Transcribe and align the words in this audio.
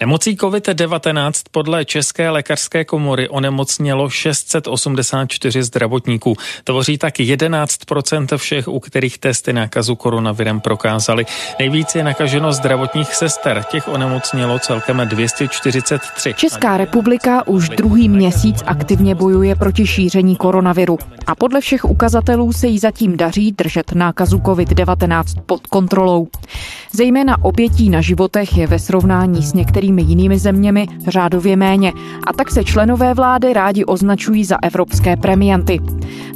Nemocí 0.00 0.36
COVID-19 0.36 1.32
podle 1.50 1.84
České 1.84 2.30
lékařské 2.30 2.84
komory 2.84 3.28
onemocnělo 3.28 4.10
684 4.10 5.62
zdravotníků. 5.62 6.36
Tvoří 6.64 6.98
tak 6.98 7.14
11% 7.14 8.36
všech, 8.36 8.68
u 8.68 8.80
kterých 8.80 9.18
testy 9.18 9.52
nákazu 9.52 9.96
koronavirem 9.96 10.60
prokázali. 10.60 11.26
Nejvíc 11.58 11.94
je 11.94 12.04
nakaženo 12.04 12.52
zdravotních 12.52 13.14
sester, 13.14 13.64
těch 13.70 13.88
onemocnělo 13.88 14.58
celkem 14.58 15.02
243. 15.04 16.34
Česká 16.36 16.76
republika 16.76 17.46
už 17.46 17.68
druhý 17.68 18.08
měsíc 18.08 18.62
aktivně 18.66 19.14
bojuje 19.14 19.56
proti 19.56 19.86
šíření 19.86 20.36
koronaviru 20.36 20.98
a 21.26 21.34
podle 21.34 21.60
všech 21.60 21.84
ukazatelů 21.84 22.52
se 22.52 22.66
jí 22.66 22.78
zatím 22.78 23.16
daří 23.16 23.52
držet 23.52 23.92
nákazu 23.92 24.38
COVID-19 24.38 25.22
pod 25.46 25.66
kontrolou. 25.66 26.28
Zejména 26.92 27.44
obětí 27.44 27.90
na 27.90 28.00
životech 28.00 28.56
je 28.56 28.66
ve 28.66 28.78
srovnání 28.78 29.42
s 29.42 29.52
některými 29.52 29.77
některými 29.78 30.02
jinými 30.02 30.38
zeměmi 30.38 30.86
řádově 31.08 31.56
méně 31.56 31.92
a 32.26 32.32
tak 32.32 32.50
se 32.50 32.64
členové 32.64 33.14
vlády 33.14 33.52
rádi 33.52 33.84
označují 33.84 34.44
za 34.44 34.56
evropské 34.62 35.16
premianty. 35.16 35.80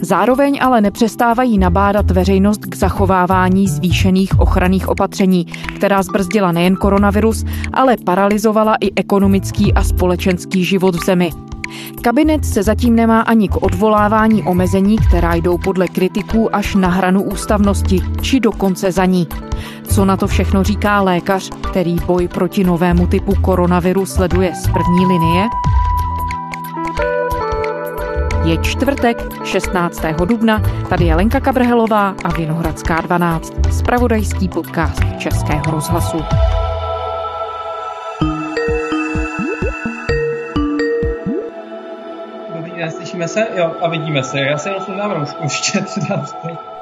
Zároveň 0.01 0.59
ale 0.62 0.80
nepřestávají 0.80 1.59
nabádat 1.59 2.10
veřejnost 2.10 2.66
k 2.66 2.77
zachovávání 2.77 3.68
zvýšených 3.68 4.41
ochranných 4.41 4.88
opatření, 4.88 5.46
která 5.77 6.02
zbrzdila 6.02 6.52
nejen 6.52 6.77
koronavirus, 6.77 7.45
ale 7.73 7.96
paralizovala 7.96 8.77
i 8.80 8.91
ekonomický 8.96 9.74
a 9.74 9.82
společenský 9.82 10.65
život 10.65 10.95
v 10.95 11.04
zemi. 11.04 11.52
Kabinet 12.02 12.45
se 12.45 12.62
zatím 12.62 12.97
nemá 12.97 13.21
ani 13.21 13.48
k 13.48 13.62
odvolávání 13.62 14.43
omezení, 14.43 14.98
která 14.98 15.34
jdou 15.34 15.59
podle 15.59 15.88
kritiků 15.88 16.57
až 16.57 16.75
na 16.75 16.88
hranu 16.88 17.23
ústavnosti, 17.23 18.01
či 18.21 18.41
dokonce 18.41 18.93
za 18.93 19.05
ní. 19.05 19.29
Co 19.88 20.05
na 20.05 20.16
to 20.16 20.27
všechno 20.27 20.65
říká 20.65 21.01
lékař, 21.01 21.51
který 21.71 21.97
boj 22.07 22.29
proti 22.29 22.65
novému 22.65 23.07
typu 23.07 23.35
koronaviru 23.35 24.07
sleduje 24.07 24.55
z 24.55 24.62
první 24.62 25.07
linie? 25.07 25.48
Je 28.45 28.57
čtvrtek, 28.57 29.45
16. 29.45 30.02
dubna, 30.24 30.63
tady 30.88 31.04
je 31.04 31.15
Lenka 31.15 31.41
Kabrhelová 31.41 32.15
a 32.24 32.32
Vinohradská 32.32 33.01
12, 33.01 33.52
spravodajský 33.71 34.49
podcast 34.49 35.02
Českého 35.19 35.63
rozhlasu. 35.71 36.19
Slyšíme 43.28 43.46
se, 43.46 43.60
jo, 43.60 43.73
a 43.80 43.88
vidíme 43.88 44.23
se. 44.23 44.40
Já 44.40 44.59
se 44.59 44.68
jenom 44.68 44.84
sundám 44.84 45.10
roušku 45.10 45.42
ještě. 45.42 45.84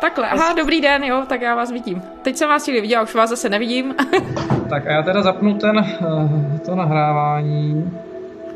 Takhle, 0.00 0.28
aha, 0.28 0.52
dobrý 0.52 0.80
den, 0.80 1.05
jo, 1.05 1.22
tak 1.28 1.41
já 1.41 1.55
vás 1.55 1.70
vidím. 1.70 2.02
Teď 2.22 2.36
jsem 2.36 2.48
vás 2.48 2.64
chvíli 2.64 2.80
viděla, 2.80 3.02
už 3.02 3.14
vás 3.14 3.30
zase 3.30 3.48
nevidím. 3.48 3.94
tak 4.69 4.86
a 4.86 4.92
já 4.92 5.02
teda 5.02 5.22
zapnu 5.22 5.58
ten, 5.58 5.78
eh, 5.78 6.58
to 6.58 6.74
nahrávání. 6.74 7.91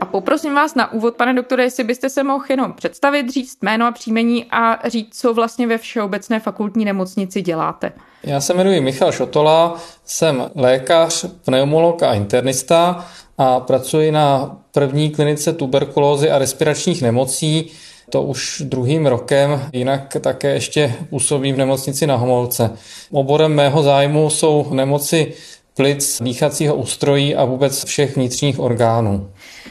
A 0.01 0.05
poprosím 0.05 0.55
vás 0.55 0.75
na 0.75 0.93
úvod, 0.93 1.17
pane 1.17 1.35
doktore, 1.35 1.63
jestli 1.63 1.85
byste 1.85 2.09
se 2.09 2.23
mohl 2.23 2.45
jenom 2.49 2.73
představit, 2.73 3.31
říct 3.31 3.63
jméno 3.63 3.87
a 3.87 3.93
příjmení 3.93 4.47
a 4.51 4.89
říct, 4.89 5.21
co 5.21 5.35
vlastně 5.35 5.67
ve 5.67 5.79
Všeobecné 5.79 6.41
fakultní 6.41 6.85
nemocnici 6.85 7.43
děláte. 7.43 7.93
Já 8.23 8.41
se 8.41 8.55
jmenuji 8.55 8.81
Michal 8.81 9.13
Šotola, 9.13 9.77
jsem 10.05 10.51
lékař, 10.55 11.27
pneumolog 11.45 12.03
a 12.03 12.15
internista 12.15 13.05
a 13.39 13.61
pracuji 13.61 14.13
na 14.13 14.57
první 14.75 15.11
klinice 15.11 15.53
tuberkulózy 15.53 16.31
a 16.31 16.39
respiračních 16.39 17.03
nemocí. 17.03 17.71
To 18.11 18.23
už 18.23 18.63
druhým 18.65 19.07
rokem, 19.07 19.69
jinak 19.73 20.17
také 20.21 20.55
ještě 20.55 20.95
působím 21.11 21.55
v 21.55 21.59
nemocnici 21.59 22.07
na 22.07 22.17
Homolce. 22.17 22.71
Oborem 23.11 23.55
mého 23.55 23.83
zájmu 23.83 24.31
jsou 24.31 24.67
nemoci 24.75 25.33
plic, 25.77 26.23
dýchacího 26.23 26.75
ústrojí 26.75 27.35
a 27.35 27.45
vůbec 27.45 27.85
všech 27.85 28.17
vnitřních 28.17 28.61
orgánů. 28.61 29.31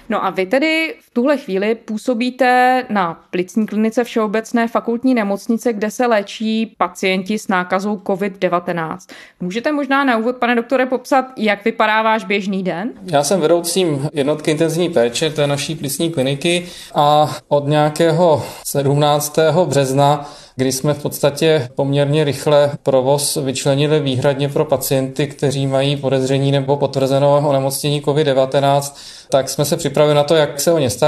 No 0.09 0.25
a 0.25 0.29
vy 0.29 0.45
tedy 0.45 0.93
tuhle 1.13 1.37
chvíli 1.37 1.75
působíte 1.75 2.83
na 2.89 3.23
plicní 3.29 3.67
klinice 3.67 4.03
Všeobecné 4.03 4.67
fakultní 4.67 5.13
nemocnice, 5.13 5.73
kde 5.73 5.91
se 5.91 6.05
léčí 6.05 6.75
pacienti 6.77 7.39
s 7.39 7.47
nákazou 7.47 7.95
COVID-19. 7.95 8.97
Můžete 9.39 9.71
možná 9.71 10.03
na 10.03 10.17
úvod, 10.17 10.35
pane 10.35 10.55
doktore, 10.55 10.85
popsat, 10.85 11.25
jak 11.37 11.65
vypadá 11.65 12.01
váš 12.01 12.23
běžný 12.23 12.63
den? 12.63 12.91
Já 13.03 13.23
jsem 13.23 13.41
vedoucím 13.41 14.09
jednotky 14.13 14.51
intenzivní 14.51 14.89
péče 14.89 15.29
té 15.29 15.47
naší 15.47 15.75
plicní 15.75 16.11
kliniky 16.11 16.65
a 16.95 17.35
od 17.47 17.67
nějakého 17.67 18.43
17. 18.63 19.39
března 19.65 20.29
kdy 20.55 20.71
jsme 20.71 20.93
v 20.93 21.01
podstatě 21.01 21.69
poměrně 21.75 22.23
rychle 22.23 22.71
provoz 22.83 23.35
vyčlenili 23.35 23.99
výhradně 23.99 24.49
pro 24.49 24.65
pacienty, 24.65 25.27
kteří 25.27 25.67
mají 25.67 25.97
podezření 25.97 26.51
nebo 26.51 26.77
potvrzenou 26.77 27.47
onemocnění 27.47 28.01
COVID-19, 28.01 28.93
tak 29.29 29.49
jsme 29.49 29.65
se 29.65 29.77
připravili 29.77 30.15
na 30.15 30.23
to, 30.23 30.35
jak 30.35 30.59
se 30.59 30.71
o 30.71 30.79
ně 30.79 30.89
starat, 30.89 31.02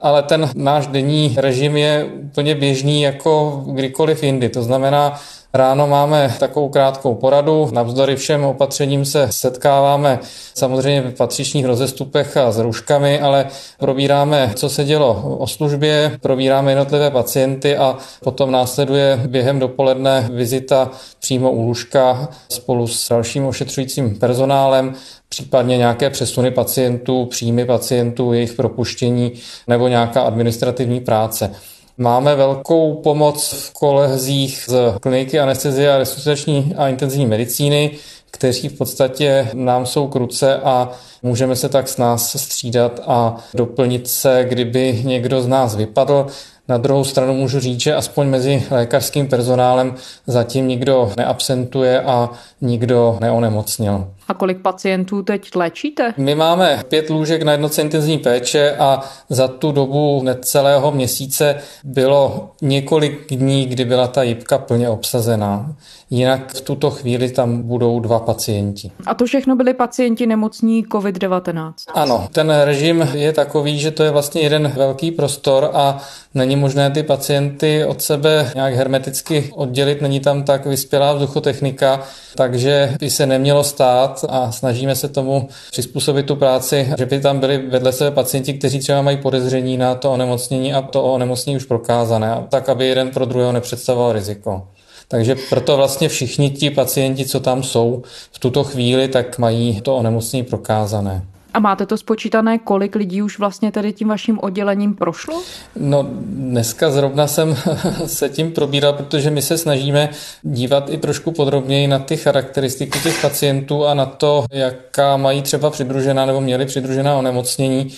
ale 0.00 0.22
ten 0.22 0.50
náš 0.54 0.86
denní 0.86 1.34
režim 1.38 1.76
je 1.76 2.04
úplně 2.04 2.54
běžný 2.54 3.02
jako 3.02 3.62
kdykoliv 3.66 4.22
jindy. 4.22 4.48
To 4.48 4.62
znamená, 4.62 5.20
Ráno 5.54 5.86
máme 5.86 6.36
takovou 6.38 6.68
krátkou 6.68 7.14
poradu, 7.14 7.68
navzdory 7.72 8.16
všem 8.16 8.44
opatřením 8.44 9.04
se 9.04 9.28
setkáváme 9.30 10.18
samozřejmě 10.54 11.00
v 11.02 11.14
patřičních 11.14 11.64
rozestupech 11.64 12.36
a 12.36 12.52
s 12.52 12.58
rouškami, 12.58 13.20
ale 13.20 13.46
probíráme, 13.78 14.52
co 14.54 14.68
se 14.68 14.84
dělo 14.84 15.36
o 15.38 15.46
službě, 15.46 16.18
probíráme 16.20 16.70
jednotlivé 16.70 17.10
pacienty 17.10 17.76
a 17.76 17.98
potom 18.24 18.50
následuje 18.50 19.20
během 19.26 19.58
dopoledne 19.58 20.28
vizita 20.32 20.90
přímo 21.18 21.52
u 21.52 21.62
lůžka 21.62 22.28
spolu 22.48 22.86
s 22.86 23.08
dalším 23.08 23.46
ošetřujícím 23.46 24.18
personálem, 24.18 24.94
případně 25.32 25.76
nějaké 25.76 26.10
přesuny 26.10 26.50
pacientů, 26.50 27.26
příjmy 27.26 27.64
pacientů, 27.64 28.32
jejich 28.32 28.52
propuštění 28.52 29.32
nebo 29.66 29.88
nějaká 29.88 30.22
administrativní 30.22 31.00
práce. 31.00 31.50
Máme 31.98 32.34
velkou 32.34 32.94
pomoc 32.94 33.52
v 33.52 33.72
kolezích 33.72 34.64
z 34.68 34.98
kliniky 35.00 35.40
anestezie 35.40 35.92
a 35.92 35.98
resuscitační 35.98 36.74
a 36.76 36.88
intenzivní 36.88 37.26
medicíny, 37.26 37.90
kteří 38.30 38.68
v 38.68 38.78
podstatě 38.78 39.48
nám 39.54 39.86
jsou 39.86 40.08
k 40.08 40.14
ruce 40.14 40.56
a 40.56 40.90
můžeme 41.22 41.56
se 41.56 41.68
tak 41.68 41.88
s 41.88 41.96
nás 41.96 42.42
střídat 42.42 43.00
a 43.06 43.36
doplnit 43.54 44.08
se, 44.08 44.46
kdyby 44.48 45.00
někdo 45.04 45.42
z 45.42 45.46
nás 45.46 45.76
vypadl. 45.76 46.26
Na 46.68 46.78
druhou 46.78 47.04
stranu 47.04 47.34
můžu 47.34 47.60
říct, 47.60 47.80
že 47.80 47.94
aspoň 47.94 48.28
mezi 48.28 48.62
lékařským 48.70 49.28
personálem 49.28 49.94
zatím 50.26 50.68
nikdo 50.68 51.12
neabsentuje 51.16 52.02
a 52.02 52.30
nikdo 52.60 53.18
neonemocněl. 53.20 54.06
A 54.30 54.34
kolik 54.34 54.58
pacientů 54.62 55.22
teď 55.22 55.54
léčíte? 55.54 56.14
My 56.16 56.34
máme 56.34 56.84
pět 56.88 57.10
lůžek 57.10 57.42
na 57.42 57.52
jednotce 57.52 57.82
intenzivní 57.82 58.18
péče 58.18 58.76
a 58.78 59.00
za 59.28 59.48
tu 59.48 59.72
dobu 59.72 60.22
necelého 60.22 60.92
měsíce 60.92 61.54
bylo 61.84 62.50
několik 62.62 63.34
dní, 63.34 63.66
kdy 63.66 63.84
byla 63.84 64.06
ta 64.06 64.22
jipka 64.22 64.58
plně 64.58 64.88
obsazená. 64.88 65.74
Jinak 66.10 66.54
v 66.54 66.60
tuto 66.60 66.90
chvíli 66.90 67.30
tam 67.30 67.62
budou 67.62 68.00
dva 68.00 68.18
pacienti. 68.18 68.90
A 69.06 69.14
to 69.14 69.26
všechno 69.26 69.56
byli 69.56 69.74
pacienti 69.74 70.26
nemocní 70.26 70.84
COVID-19? 70.84 71.72
Ano, 71.94 72.28
ten 72.32 72.50
režim 72.64 73.08
je 73.12 73.32
takový, 73.32 73.78
že 73.78 73.90
to 73.90 74.02
je 74.02 74.10
vlastně 74.10 74.40
jeden 74.40 74.72
velký 74.76 75.10
prostor 75.10 75.70
a 75.74 75.98
není 76.34 76.56
možné 76.56 76.90
ty 76.90 77.02
pacienty 77.02 77.84
od 77.84 78.02
sebe 78.02 78.50
nějak 78.54 78.74
hermeticky 78.74 79.50
oddělit, 79.54 80.02
není 80.02 80.20
tam 80.20 80.42
tak 80.42 80.66
vyspělá 80.66 81.12
vzduchotechnika, 81.12 82.02
takže 82.36 82.94
by 83.00 83.10
se 83.10 83.26
nemělo 83.26 83.64
stát 83.64 84.19
a 84.28 84.52
snažíme 84.52 84.96
se 84.96 85.08
tomu 85.08 85.48
přizpůsobit 85.70 86.26
tu 86.26 86.36
práci, 86.36 86.88
že 86.98 87.06
by 87.06 87.20
tam 87.20 87.40
byli 87.40 87.58
vedle 87.58 87.92
sebe 87.92 88.10
pacienti, 88.10 88.54
kteří 88.54 88.78
třeba 88.78 89.02
mají 89.02 89.16
podezření 89.16 89.76
na 89.76 89.94
to 89.94 90.12
onemocnění 90.12 90.74
a 90.74 90.82
to 90.82 91.02
onemocnění 91.02 91.56
už 91.56 91.64
prokázané, 91.64 92.46
tak 92.48 92.68
aby 92.68 92.86
jeden 92.86 93.10
pro 93.10 93.24
druhého 93.24 93.52
nepředstavoval 93.52 94.12
riziko. 94.12 94.62
Takže 95.08 95.36
proto 95.48 95.76
vlastně 95.76 96.08
všichni 96.08 96.50
ti 96.50 96.70
pacienti, 96.70 97.24
co 97.24 97.40
tam 97.40 97.62
jsou 97.62 98.02
v 98.32 98.38
tuto 98.38 98.64
chvíli, 98.64 99.08
tak 99.08 99.38
mají 99.38 99.80
to 99.80 99.96
onemocnění 99.96 100.44
prokázané. 100.44 101.29
A 101.54 101.58
máte 101.60 101.86
to 101.86 101.96
spočítané, 101.96 102.58
kolik 102.58 102.94
lidí 102.94 103.22
už 103.22 103.38
vlastně 103.38 103.72
tady 103.72 103.92
tím 103.92 104.08
vaším 104.08 104.38
oddělením 104.38 104.94
prošlo? 104.94 105.42
No 105.76 106.08
dneska 106.22 106.90
zrovna 106.90 107.26
jsem 107.26 107.56
se 108.06 108.28
tím 108.28 108.52
probíral, 108.52 108.92
protože 108.92 109.30
my 109.30 109.42
se 109.42 109.58
snažíme 109.58 110.08
dívat 110.42 110.90
i 110.90 110.98
trošku 110.98 111.32
podrobněji 111.32 111.86
na 111.86 111.98
ty 111.98 112.16
charakteristiky 112.16 112.98
těch 112.98 113.22
pacientů 113.22 113.86
a 113.86 113.94
na 113.94 114.06
to, 114.06 114.44
jaká 114.52 115.16
mají 115.16 115.42
třeba 115.42 115.70
přidružená 115.70 116.26
nebo 116.26 116.40
měli 116.40 116.66
přidružená 116.66 117.16
onemocnění 117.16 117.92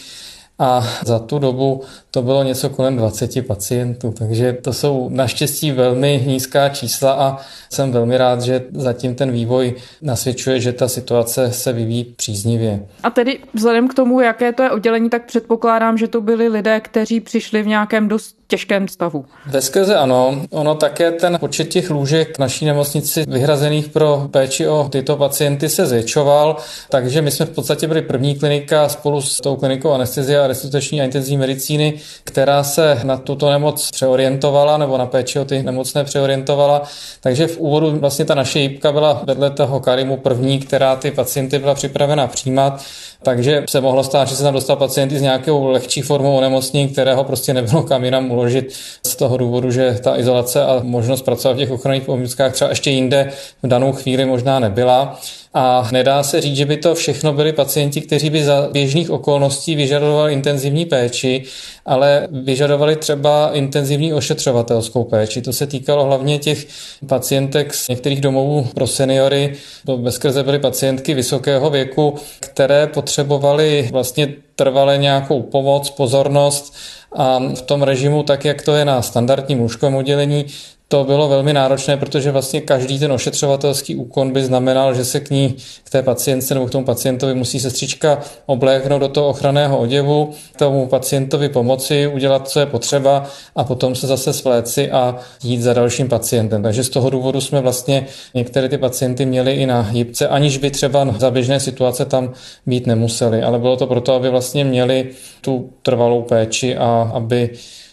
a 0.63 0.85
za 1.05 1.19
tu 1.19 1.39
dobu 1.39 1.83
to 2.11 2.23
bylo 2.23 2.43
něco 2.43 2.71
kolem 2.71 2.97
20 2.97 3.47
pacientů, 3.47 4.15
takže 4.19 4.53
to 4.53 4.73
jsou 4.73 5.09
naštěstí 5.09 5.73
velmi 5.73 6.23
nízká 6.27 6.69
čísla 6.69 7.13
a 7.13 7.37
jsem 7.71 7.93
velmi 7.93 8.19
rád, 8.19 8.41
že 8.41 8.65
zatím 8.73 9.15
ten 9.15 9.31
vývoj 9.31 9.75
nasvědčuje, 10.03 10.61
že 10.61 10.73
ta 10.73 10.89
situace 10.89 11.53
se 11.53 11.73
vyvíjí 11.73 12.05
příznivě. 12.05 12.87
A 13.03 13.11
tedy 13.11 13.39
vzhledem 13.55 13.89
k 13.89 13.95
tomu, 13.95 14.21
jaké 14.21 14.53
to 14.53 14.63
je 14.63 14.71
oddělení, 14.71 15.11
tak 15.11 15.27
předpokládám, 15.27 15.99
že 15.99 16.09
to 16.09 16.21
byli 16.21 16.49
lidé, 16.49 16.81
kteří 16.81 17.21
přišli 17.21 17.63
v 17.63 17.67
nějakém 17.67 18.09
dost 18.09 18.37
těžkém 18.53 18.89
stavu. 18.89 19.25
Ve 19.47 19.61
skrze 19.61 19.97
ano. 19.97 20.43
Ono 20.51 20.75
také 20.75 21.13
ten 21.13 21.39
počet 21.39 21.69
těch 21.69 21.91
lůžek 21.91 22.39
naší 22.39 22.65
nemocnici 22.65 23.25
vyhrazených 23.29 23.89
pro 23.89 24.29
péči 24.31 24.69
o 24.69 24.89
tyto 24.93 25.17
pacienty 25.17 25.69
se 25.69 25.87
zvětšoval, 25.87 26.57
takže 26.89 27.23
my 27.23 27.31
jsme 27.31 27.47
v 27.47 27.51
podstatě 27.51 27.89
byli 27.89 28.03
první 28.03 28.35
klinika 28.35 28.89
spolu 28.89 29.23
s 29.23 29.37
tou 29.41 29.57
klinikou 29.57 29.91
anestezie 29.91 30.41
a 30.41 30.47
resuscitační 30.53 31.01
a 31.01 31.05
intenzivní 31.05 31.39
medicíny, 31.39 31.95
která 32.25 32.65
se 32.65 33.01
na 33.05 33.17
tuto 33.17 33.51
nemoc 33.51 33.91
přeorientovala 33.91 34.79
nebo 34.79 34.99
na 34.99 35.07
péči 35.07 35.39
o 35.39 35.45
ty 35.45 35.63
nemocné 35.63 36.05
přeorientovala. 36.05 36.83
Takže 37.21 37.47
v 37.47 37.59
úvodu 37.59 37.99
vlastně 37.99 38.25
ta 38.25 38.35
naše 38.35 38.59
jípka 38.59 38.93
byla 38.93 39.23
vedle 39.25 39.51
toho 39.51 39.81
Karimu 39.81 40.17
první, 40.17 40.59
která 40.59 40.97
ty 40.97 41.11
pacienty 41.11 41.59
byla 41.59 41.75
připravena 41.75 42.27
přijímat. 42.27 42.83
Takže 43.23 43.65
se 43.69 43.81
mohlo 43.81 44.05
stát, 44.05 44.29
že 44.29 44.37
se 44.37 44.43
tam 44.43 44.55
dostal 44.55 44.77
pacienty 44.77 45.19
s 45.19 45.23
nějakou 45.23 45.67
lehčí 45.67 46.01
formou 46.01 46.37
onemocnění, 46.37 46.89
kterého 46.89 47.25
prostě 47.25 47.55
nebylo 47.55 47.83
kam 47.83 48.05
jinam 48.05 48.31
uložit 48.31 48.73
z 49.07 49.17
toho 49.17 49.37
důvodu, 49.37 49.71
že 49.71 49.99
ta 50.03 50.19
izolace 50.19 50.63
a 50.63 50.81
možnost 50.83 51.23
pracovat 51.23 51.55
v 51.55 51.59
těch 51.59 51.71
ochranných 51.71 52.03
pomůckách 52.03 52.53
třeba 52.53 52.71
ještě 52.71 52.91
jinde 52.91 53.33
v 53.63 53.67
danou 53.67 53.93
chvíli 53.93 54.25
možná 54.25 54.59
nebyla. 54.59 55.21
A 55.55 55.89
nedá 55.93 56.23
se 56.23 56.41
říct, 56.41 56.57
že 56.57 56.67
by 56.67 56.77
to 56.77 56.95
všechno 56.95 57.33
byli 57.33 57.53
pacienti, 57.53 58.01
kteří 58.01 58.31
by 58.31 58.45
za 58.45 58.69
běžných 58.73 59.11
okolností 59.11 59.77
vyžadovali 59.77 60.33
intenzivní 60.33 60.87
péči, 60.87 61.45
ale 61.87 62.29
vyžadovali 62.31 62.97
třeba 62.97 63.51
intenzivní 63.53 64.15
ošetřovatelskou 64.15 65.05
péči. 65.05 65.43
To 65.43 65.53
se 65.53 65.67
týkalo 65.67 66.05
hlavně 66.05 66.39
těch 66.39 66.67
pacientek 67.07 67.75
z 67.75 67.89
některých 67.89 68.21
domovů 68.21 68.69
pro 68.75 68.87
seniory. 68.87 69.55
To 69.87 69.97
bezkrze 69.97 70.43
byly 70.43 70.59
pacientky 70.59 71.15
vysokého 71.15 71.71
věku, 71.71 72.15
které 72.41 72.87
potřebovaly 72.87 73.89
vlastně 73.93 74.35
trvale 74.57 74.99
nějakou 74.99 75.43
pomoc, 75.43 75.91
pozornost 75.91 76.75
a 77.17 77.39
v 77.55 77.63
tom 77.63 77.83
režimu, 77.83 78.23
tak 78.23 78.45
jak 78.45 78.63
to 78.63 78.75
je 78.75 78.85
na 78.85 79.03
standardním 79.03 79.61
lůžkovém 79.61 79.95
oddělení, 79.95 80.47
to 80.93 81.05
bylo 81.05 81.29
velmi 81.29 81.53
náročné, 81.53 81.97
protože 81.97 82.31
vlastně 82.31 82.61
každý 82.61 82.99
ten 82.99 83.13
ošetřovatelský 83.13 83.97
úkon 83.97 84.33
by 84.33 84.45
znamenal, 84.45 84.95
že 84.95 85.05
se 85.05 85.21
k 85.21 85.31
ní, 85.31 85.57
k 85.85 85.91
té 85.91 86.03
pacientce 86.03 86.55
nebo 86.55 86.67
k 86.67 86.71
tomu 86.71 86.85
pacientovi 86.85 87.35
musí 87.35 87.61
sestřička 87.61 88.21
obléknout 88.47 89.01
do 89.01 89.09
toho 89.09 89.29
ochranného 89.29 89.79
oděvu, 89.79 90.31
tomu 90.57 90.87
pacientovi 90.87 91.49
pomoci, 91.49 92.07
udělat, 92.07 92.49
co 92.49 92.61
je 92.61 92.67
potřeba 92.67 93.25
a 93.57 93.65
potom 93.65 93.95
se 93.95 94.07
zase 94.07 94.33
svléci 94.33 94.91
a 94.91 95.17
jít 95.43 95.63
za 95.63 95.73
dalším 95.75 96.09
pacientem. 96.09 96.63
Takže 96.63 96.85
z 96.85 96.89
toho 96.89 97.11
důvodu 97.11 97.41
jsme 97.41 97.61
vlastně 97.61 98.07
některé 98.35 98.69
ty 98.69 98.79
pacienty 98.79 99.27
měli 99.27 99.53
i 99.53 99.67
na 99.67 99.89
jipce, 99.93 100.29
aniž 100.29 100.59
by 100.59 100.71
třeba 100.71 101.15
za 101.19 101.31
běžné 101.31 101.61
situace 101.61 102.05
tam 102.05 102.33
být 102.67 102.87
nemuseli. 102.87 103.43
Ale 103.43 103.59
bylo 103.59 103.77
to 103.77 103.87
proto, 103.87 104.15
aby 104.15 104.31
vlastně 104.31 104.65
měli 104.65 105.09
tu 105.41 105.71
trvalou 105.83 106.23
péči 106.23 106.77
a 106.77 107.11
aby 107.15 107.51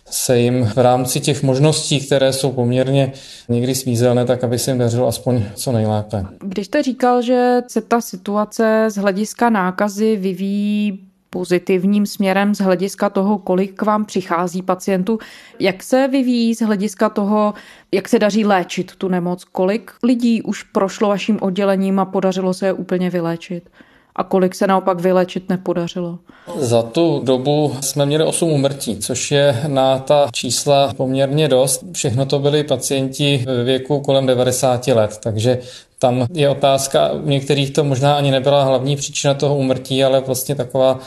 se 0.09 0.39
jim 0.39 0.65
v 0.65 0.77
rámci 0.77 1.19
těch 1.19 1.44
možností, 1.44 2.06
které 2.06 2.33
jsou 2.33 2.51
poměrně 2.51 3.11
někdy 3.50 3.75
svízelné, 3.75 4.25
tak 4.25 4.44
aby 4.44 4.59
se 4.59 4.71
jim 4.71 4.77
dařilo 4.77 5.07
aspoň 5.07 5.44
co 5.56 5.71
nejlépe. 5.71 6.25
Když 6.39 6.65
jste 6.67 6.83
říkal, 6.83 7.21
že 7.21 7.61
se 7.67 7.81
ta 7.81 8.01
situace 8.01 8.85
z 8.89 8.95
hlediska 8.95 9.50
nákazy 9.50 10.15
vyvíjí 10.15 11.00
pozitivním 11.29 12.06
směrem 12.06 12.56
z 12.56 12.59
hlediska 12.59 13.09
toho, 13.09 13.38
kolik 13.38 13.75
k 13.75 13.81
vám 13.81 14.06
přichází 14.06 14.61
pacientů. 14.61 15.19
Jak 15.59 15.83
se 15.83 16.07
vyvíjí 16.07 16.55
z 16.55 16.62
hlediska 16.62 17.09
toho, 17.09 17.53
jak 17.91 18.09
se 18.09 18.19
daří 18.19 18.45
léčit 18.45 18.95
tu 18.95 19.07
nemoc? 19.07 19.44
Kolik 19.44 19.91
lidí 20.03 20.41
už 20.41 20.63
prošlo 20.63 21.09
vaším 21.09 21.38
oddělením 21.41 22.00
a 22.00 22.05
podařilo 22.05 22.53
se 22.53 22.65
je 22.65 22.73
úplně 22.73 23.09
vyléčit? 23.09 23.69
A 24.15 24.23
kolik 24.23 24.56
se 24.56 24.67
naopak 24.67 25.00
vylečit 25.00 25.50
nepodařilo? 25.50 26.19
Za 26.56 26.81
tu 26.81 27.21
dobu 27.23 27.75
jsme 27.81 28.06
měli 28.06 28.23
8 28.23 28.51
umrtí, 28.51 28.97
což 28.97 29.31
je 29.31 29.63
na 29.67 30.00
ta 30.00 30.27
čísla 30.31 30.94
poměrně 30.94 31.47
dost. 31.47 31.83
Všechno 31.94 32.25
to 32.25 32.39
byli 32.39 32.63
pacienti 32.63 33.44
ve 33.47 33.63
věku 33.63 34.00
kolem 34.00 34.25
90 34.25 34.88
let, 34.88 35.19
takže 35.23 35.59
tam 36.00 36.27
je 36.33 36.50
otázka, 36.50 37.11
u 37.11 37.29
některých 37.29 37.71
to 37.71 37.83
možná 37.83 38.15
ani 38.15 38.31
nebyla 38.31 38.63
hlavní 38.63 38.95
příčina 38.95 39.33
toho 39.33 39.56
umrtí, 39.56 40.03
ale 40.03 40.19
vlastně 40.19 40.55
taková 40.55 41.00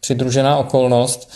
přidružená 0.00 0.56
okolnost. 0.56 1.32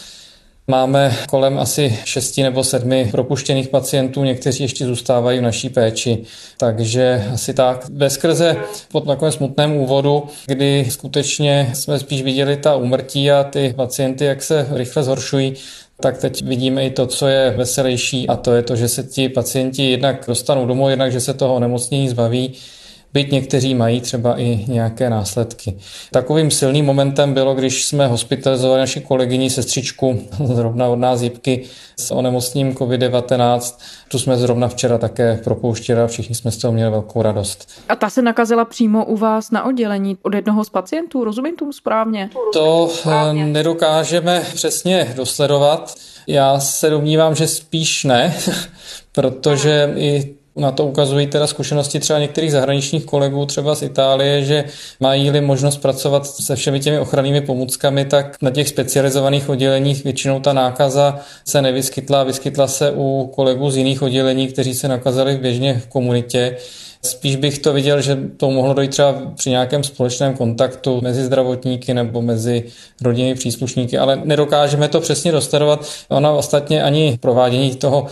Máme 0.69 1.17
kolem 1.29 1.59
asi 1.59 1.99
šesti 2.05 2.43
nebo 2.43 2.65
sedmi 2.65 3.09
propuštěných 3.11 3.69
pacientů, 3.69 4.25
někteří 4.25 4.63
ještě 4.63 4.87
zůstávají 4.87 5.39
v 5.39 5.43
naší 5.43 5.69
péči. 5.69 6.19
Takže 6.59 7.25
asi 7.33 7.55
tak. 7.55 7.89
Ve 7.93 8.11
skrze 8.11 8.57
po 8.93 9.01
takovém 9.01 9.33
smutném 9.33 9.77
úvodu, 9.77 10.23
kdy 10.47 10.87
skutečně 10.89 11.71
jsme 11.75 11.99
spíš 11.99 12.23
viděli 12.23 12.57
ta 12.57 12.77
úmrtí 12.77 13.31
a 13.31 13.45
ty 13.45 13.75
pacienty, 13.77 14.25
jak 14.25 14.43
se 14.43 14.67
rychle 14.71 15.03
zhoršují, 15.03 15.55
tak 16.01 16.19
teď 16.19 16.45
vidíme 16.45 16.87
i 16.87 16.91
to, 16.91 17.07
co 17.07 17.27
je 17.27 17.55
veselější 17.57 18.29
a 18.29 18.37
to 18.37 18.55
je 18.55 18.63
to, 18.63 18.77
že 18.77 18.89
se 18.89 19.03
ti 19.03 19.29
pacienti 19.29 19.91
jednak 19.91 20.25
dostanou 20.29 20.67
domů, 20.67 20.89
jednak, 20.89 21.13
že 21.13 21.21
se 21.21 21.35
toho 21.35 21.55
onemocnění 21.55 22.09
zbaví 22.09 22.53
byť 23.15 23.33
někteří 23.33 23.75
mají 23.75 24.01
třeba 24.01 24.41
i 24.41 24.65
nějaké 24.69 25.11
následky. 25.11 25.77
Takovým 26.11 26.51
silným 26.51 26.85
momentem 26.85 27.35
bylo, 27.35 27.55
když 27.55 27.85
jsme 27.85 28.07
hospitalizovali 28.07 28.81
naši 28.81 29.01
kolegyni 29.01 29.51
sestřičku 29.51 30.23
zrovna 30.45 30.89
od 30.89 30.97
nás 30.97 31.23
Jipky 31.23 31.65
s 32.01 32.11
onemocním 32.11 32.75
COVID-19. 32.75 33.79
Tu 34.09 34.19
jsme 34.19 34.37
zrovna 34.37 34.69
včera 34.69 34.99
také 34.99 35.41
propouštěli 35.45 36.01
a 36.01 36.07
všichni 36.07 36.35
jsme 36.35 36.51
z 36.51 36.57
toho 36.57 36.73
měli 36.73 36.91
velkou 36.91 37.23
radost. 37.23 37.69
A 37.89 37.97
ta 37.97 38.11
se 38.11 38.23
nakazila 38.23 38.65
přímo 38.65 39.05
u 39.05 39.17
vás 39.17 39.51
na 39.51 39.65
oddělení 39.65 40.19
od 40.23 40.35
jednoho 40.35 40.65
z 40.65 40.71
pacientů, 40.71 41.25
rozumím 41.25 41.57
tomu 41.57 41.73
správně? 41.73 42.31
To 42.53 42.89
správně. 42.93 43.43
Eh, 43.43 43.47
nedokážeme 43.47 44.43
přesně 44.55 45.13
dosledovat. 45.17 45.95
Já 46.27 46.61
se 46.61 46.91
domnívám, 46.91 47.35
že 47.35 47.47
spíš 47.47 48.05
ne, 48.05 48.35
protože 49.13 49.93
i 49.97 50.35
na 50.57 50.73
to 50.73 50.87
ukazují 50.87 51.27
teda 51.27 51.47
zkušenosti 51.47 52.01
třeba 52.01 52.19
některých 52.19 52.53
zahraničních 52.53 53.05
kolegů, 53.05 53.47
třeba 53.47 53.75
z 53.75 53.83
Itálie, 53.83 54.45
že 54.45 54.65
mají-li 55.01 55.41
možnost 55.41 55.77
pracovat 55.77 56.27
se 56.27 56.57
všemi 56.57 56.81
těmi 56.81 56.99
ochrannými 56.99 57.41
pomůckami, 57.41 58.05
tak 58.05 58.37
na 58.43 58.51
těch 58.51 58.69
specializovaných 58.69 59.49
odděleních 59.49 60.05
většinou 60.05 60.41
ta 60.41 60.53
nákaza 60.53 61.19
se 61.45 61.63
nevyskytla, 61.63 62.25
vyskytla 62.25 62.67
se 62.67 62.93
u 62.97 63.31
kolegů 63.35 63.71
z 63.71 63.77
jiných 63.77 64.03
oddělení, 64.03 64.49
kteří 64.49 64.75
se 64.75 64.89
nakazili 64.89 65.37
běžně 65.37 65.83
v 65.85 65.87
komunitě. 65.87 66.57
Spíš 67.03 67.37
bych 67.37 67.59
to 67.59 67.73
viděl, 67.73 68.01
že 68.01 68.19
to 68.37 68.51
mohlo 68.51 68.75
dojít 68.75 68.91
třeba 68.91 69.23
při 69.35 69.51
nějakém 69.51 69.85
společném 69.85 70.35
kontaktu 70.35 71.01
mezi 71.03 71.25
zdravotníky 71.25 71.95
nebo 71.95 72.23
mezi 72.23 72.65
rodinnými 73.03 73.35
příslušníky, 73.35 73.99
ale 73.99 74.21
nedokážeme 74.25 74.89
to 74.89 75.01
přesně 75.01 75.33
dostarovat. 75.33 75.87
Ona 76.09 76.33
ostatně 76.33 76.83
ani 76.83 77.19
provádění 77.21 77.75
toho 77.75 78.07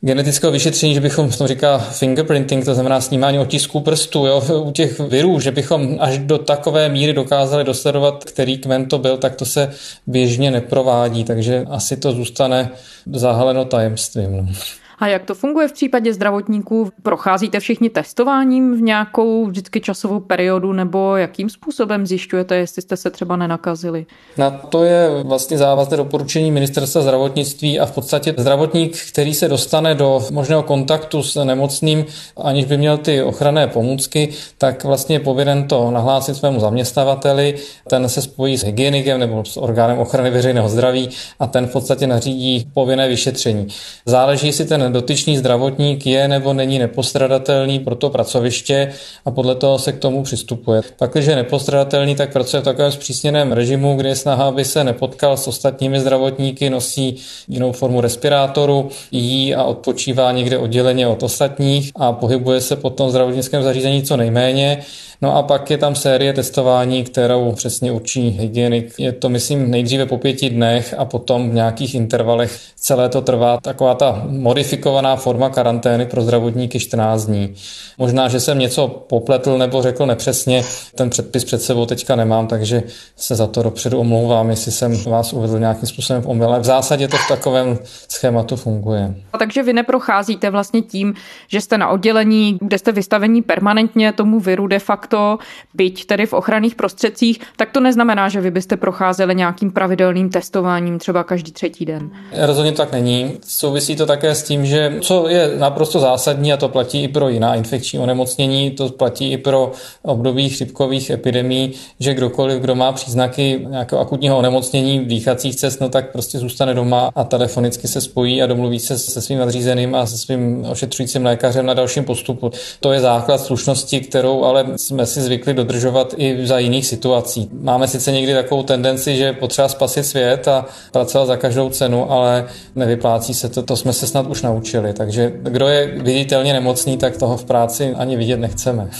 genetického 0.00 0.52
vyšetření, 0.52 0.94
že 0.94 1.00
bychom, 1.00 1.30
to 1.30 1.46
říká 1.46 1.78
fingerprinting, 1.78 2.64
to 2.64 2.74
znamená 2.74 3.00
snímání 3.00 3.38
otisků 3.38 3.80
prstů, 3.80 4.26
jo, 4.26 4.42
u 4.62 4.70
těch 4.70 5.00
virů, 5.00 5.40
že 5.40 5.50
bychom 5.50 5.96
až 6.00 6.18
do 6.18 6.38
takové 6.38 6.88
míry 6.88 7.12
dokázali 7.12 7.64
dosledovat, 7.64 8.24
který 8.24 8.58
kmen 8.58 8.86
to 8.86 8.98
byl, 8.98 9.16
tak 9.16 9.34
to 9.34 9.44
se 9.44 9.70
běžně 10.06 10.50
neprovádí, 10.50 11.24
takže 11.24 11.64
asi 11.70 11.96
to 11.96 12.12
zůstane 12.12 12.70
zahaleno 13.12 13.64
tajemstvím. 13.64 14.56
A 14.98 15.06
jak 15.06 15.24
to 15.24 15.34
funguje 15.34 15.68
v 15.68 15.72
případě 15.72 16.14
zdravotníků? 16.14 16.90
Procházíte 17.02 17.60
všichni 17.60 17.90
testováním 17.90 18.78
v 18.78 18.82
nějakou 18.82 19.46
vždycky 19.46 19.80
časovou 19.80 20.20
periodu 20.20 20.72
nebo 20.72 21.16
jakým 21.16 21.50
způsobem 21.50 22.06
zjišťujete, 22.06 22.56
jestli 22.56 22.82
jste 22.82 22.96
se 22.96 23.10
třeba 23.10 23.36
nenakazili? 23.36 24.06
Na 24.36 24.50
to 24.50 24.84
je 24.84 25.10
vlastně 25.22 25.58
závazné 25.58 25.96
doporučení 25.96 26.50
ministerstva 26.50 27.02
zdravotnictví 27.02 27.80
a 27.80 27.86
v 27.86 27.92
podstatě 27.92 28.34
zdravotník, 28.36 28.96
který 29.12 29.34
se 29.34 29.48
dostane 29.48 29.94
do 29.94 30.22
možného 30.30 30.62
kontaktu 30.62 31.22
s 31.22 31.44
nemocným, 31.44 32.04
aniž 32.36 32.64
by 32.64 32.76
měl 32.76 32.98
ty 32.98 33.22
ochranné 33.22 33.66
pomůcky, 33.66 34.28
tak 34.58 34.84
vlastně 34.84 35.16
je 35.16 35.20
povinen 35.20 35.68
to 35.68 35.90
nahlásit 35.90 36.36
svému 36.36 36.60
zaměstnavateli, 36.60 37.54
ten 37.88 38.08
se 38.08 38.22
spojí 38.22 38.58
s 38.58 38.64
hygienikem 38.64 39.20
nebo 39.20 39.44
s 39.44 39.56
orgánem 39.56 39.98
ochrany 39.98 40.30
veřejného 40.30 40.68
zdraví 40.68 41.08
a 41.38 41.46
ten 41.46 41.66
v 41.66 41.72
podstatě 41.72 42.06
nařídí 42.06 42.68
povinné 42.74 43.08
vyšetření. 43.08 43.68
Záleží, 44.06 44.52
si 44.52 44.64
ten 44.64 44.85
dotyčný 44.92 45.36
zdravotník 45.36 46.06
je 46.06 46.28
nebo 46.28 46.52
není 46.52 46.78
nepostradatelný 46.78 47.78
pro 47.78 47.94
to 47.94 48.10
pracoviště 48.10 48.92
a 49.24 49.30
podle 49.30 49.54
toho 49.54 49.78
se 49.78 49.92
k 49.92 49.98
tomu 49.98 50.22
přistupuje. 50.22 50.80
Pak, 50.98 51.12
když 51.12 51.26
je 51.26 51.36
nepostradatelný, 51.36 52.14
tak 52.14 52.32
pracuje 52.32 52.60
v 52.60 52.64
takovém 52.64 52.92
zpřísněném 52.92 53.52
režimu, 53.52 53.96
kde 53.96 54.08
je 54.08 54.16
snaha, 54.16 54.48
aby 54.48 54.64
se 54.64 54.84
nepotkal 54.84 55.36
s 55.36 55.48
ostatními 55.48 56.00
zdravotníky, 56.00 56.70
nosí 56.70 57.16
jinou 57.48 57.72
formu 57.72 58.00
respirátoru, 58.00 58.88
jí 59.10 59.54
a 59.54 59.64
odpočívá 59.64 60.32
někde 60.32 60.58
odděleně 60.58 61.06
od 61.06 61.22
ostatních 61.22 61.90
a 61.96 62.12
pohybuje 62.12 62.60
se 62.60 62.76
po 62.76 62.90
tom 62.90 63.10
zdravotnickém 63.10 63.62
zařízení 63.62 64.02
co 64.02 64.16
nejméně. 64.16 64.82
No 65.22 65.36
a 65.36 65.42
pak 65.42 65.70
je 65.70 65.78
tam 65.78 65.94
série 65.94 66.32
testování, 66.32 67.04
kterou 67.04 67.52
přesně 67.52 67.92
určí 67.92 68.28
hygienik. 68.28 68.94
Je 68.98 69.12
to, 69.12 69.28
myslím, 69.28 69.70
nejdříve 69.70 70.06
po 70.06 70.18
pěti 70.18 70.50
dnech 70.50 70.94
a 70.98 71.04
potom 71.04 71.50
v 71.50 71.54
nějakých 71.54 71.94
intervalech 71.94 72.60
celé 72.76 73.08
to 73.08 73.20
trvá. 73.20 73.58
Taková 73.62 73.94
ta 73.94 74.26
modifikace 74.28 74.75
kodifikovaná 74.76 75.16
forma 75.16 75.50
karantény 75.50 76.06
pro 76.06 76.22
zdravotníky 76.22 76.80
14 76.80 77.24
dní. 77.24 77.54
Možná, 77.98 78.28
že 78.28 78.40
jsem 78.40 78.58
něco 78.58 78.88
popletl 78.88 79.58
nebo 79.58 79.82
řekl 79.82 80.06
nepřesně, 80.06 80.64
ten 80.94 81.10
předpis 81.10 81.44
před 81.44 81.62
sebou 81.62 81.86
teďka 81.86 82.16
nemám, 82.16 82.46
takže 82.46 82.82
se 83.16 83.34
za 83.34 83.46
to 83.46 83.62
dopředu 83.62 83.98
omlouvám, 83.98 84.50
jestli 84.50 84.72
jsem 84.72 85.04
vás 85.04 85.32
uvedl 85.32 85.58
nějakým 85.58 85.88
způsobem 85.88 86.22
v 86.22 86.26
omyl. 86.26 86.48
Ale 86.48 86.60
v 86.60 86.64
zásadě 86.64 87.08
to 87.08 87.16
v 87.16 87.28
takovém 87.28 87.78
schématu 88.08 88.56
funguje. 88.56 89.14
A 89.32 89.38
takže 89.38 89.62
vy 89.62 89.72
neprocházíte 89.72 90.50
vlastně 90.50 90.82
tím, 90.82 91.14
že 91.48 91.60
jste 91.60 91.78
na 91.78 91.88
oddělení, 91.88 92.58
kde 92.60 92.78
jste 92.78 92.92
vystavení 92.92 93.42
permanentně 93.42 94.12
tomu 94.12 94.40
viru 94.40 94.66
de 94.66 94.78
facto, 94.78 95.38
byť 95.74 96.06
tedy 96.06 96.26
v 96.26 96.32
ochranných 96.32 96.74
prostředcích, 96.74 97.40
tak 97.56 97.70
to 97.70 97.80
neznamená, 97.80 98.28
že 98.28 98.40
vy 98.40 98.50
byste 98.50 98.76
procházeli 98.76 99.34
nějakým 99.34 99.70
pravidelným 99.70 100.30
testováním 100.30 100.98
třeba 100.98 101.24
každý 101.24 101.52
třetí 101.52 101.84
den. 101.84 102.10
Rozhodně 102.32 102.72
tak 102.72 102.92
není. 102.92 103.38
Souvisí 103.46 103.96
to 103.96 104.06
také 104.06 104.34
s 104.34 104.42
tím, 104.42 104.65
že 104.66 104.96
co 105.00 105.28
je 105.28 105.50
naprosto 105.58 106.00
zásadní, 106.00 106.52
a 106.52 106.56
to 106.56 106.68
platí 106.68 107.02
i 107.02 107.08
pro 107.08 107.28
jiná 107.28 107.54
infekční 107.54 107.98
onemocnění, 107.98 108.70
to 108.70 108.88
platí 108.88 109.32
i 109.32 109.38
pro 109.38 109.72
období 110.02 110.48
chřipkových 110.48 111.10
epidemí, 111.10 111.72
že 112.00 112.14
kdokoliv, 112.14 112.60
kdo 112.60 112.74
má 112.74 112.92
příznaky 112.92 113.66
nějakého 113.70 114.00
akutního 114.00 114.38
onemocnění 114.38 115.04
dýchacích 115.04 115.56
cest, 115.56 115.80
no 115.80 115.88
tak 115.88 116.12
prostě 116.12 116.38
zůstane 116.38 116.74
doma 116.74 117.10
a 117.14 117.24
telefonicky 117.24 117.88
se 117.88 118.00
spojí 118.00 118.42
a 118.42 118.46
domluví 118.46 118.78
se 118.78 118.98
se 118.98 119.20
svým 119.20 119.38
nadřízeným 119.38 119.94
a 119.94 120.06
se 120.06 120.18
svým 120.18 120.66
ošetřujícím 120.70 121.24
lékařem 121.24 121.66
na 121.66 121.74
dalším 121.74 122.04
postupu. 122.04 122.50
To 122.80 122.92
je 122.92 123.00
základ 123.00 123.40
slušnosti, 123.40 124.00
kterou 124.00 124.44
ale 124.44 124.66
jsme 124.76 125.06
si 125.06 125.20
zvykli 125.20 125.54
dodržovat 125.54 126.14
i 126.16 126.46
za 126.46 126.58
jiných 126.58 126.86
situací. 126.86 127.48
Máme 127.52 127.88
sice 127.88 128.12
někdy 128.12 128.34
takovou 128.34 128.62
tendenci, 128.62 129.16
že 129.16 129.32
potřeba 129.32 129.68
spasit 129.68 130.06
svět 130.06 130.48
a 130.48 130.66
pracovat 130.92 131.26
za 131.26 131.36
každou 131.36 131.70
cenu, 131.70 132.12
ale 132.12 132.46
nevyplácí 132.74 133.34
se 133.34 133.48
to, 133.48 133.62
to 133.62 133.76
jsme 133.76 133.92
se 133.92 134.06
snad 134.06 134.26
už 134.26 134.42
naučili. 134.42 134.55
Takže 134.92 135.32
kdo 135.42 135.68
je 135.68 135.86
viditelně 135.86 136.52
nemocný, 136.52 136.96
tak 136.96 137.16
toho 137.16 137.36
v 137.36 137.44
práci 137.44 137.94
ani 137.94 138.16
vidět 138.16 138.36
nechceme. 138.36 138.90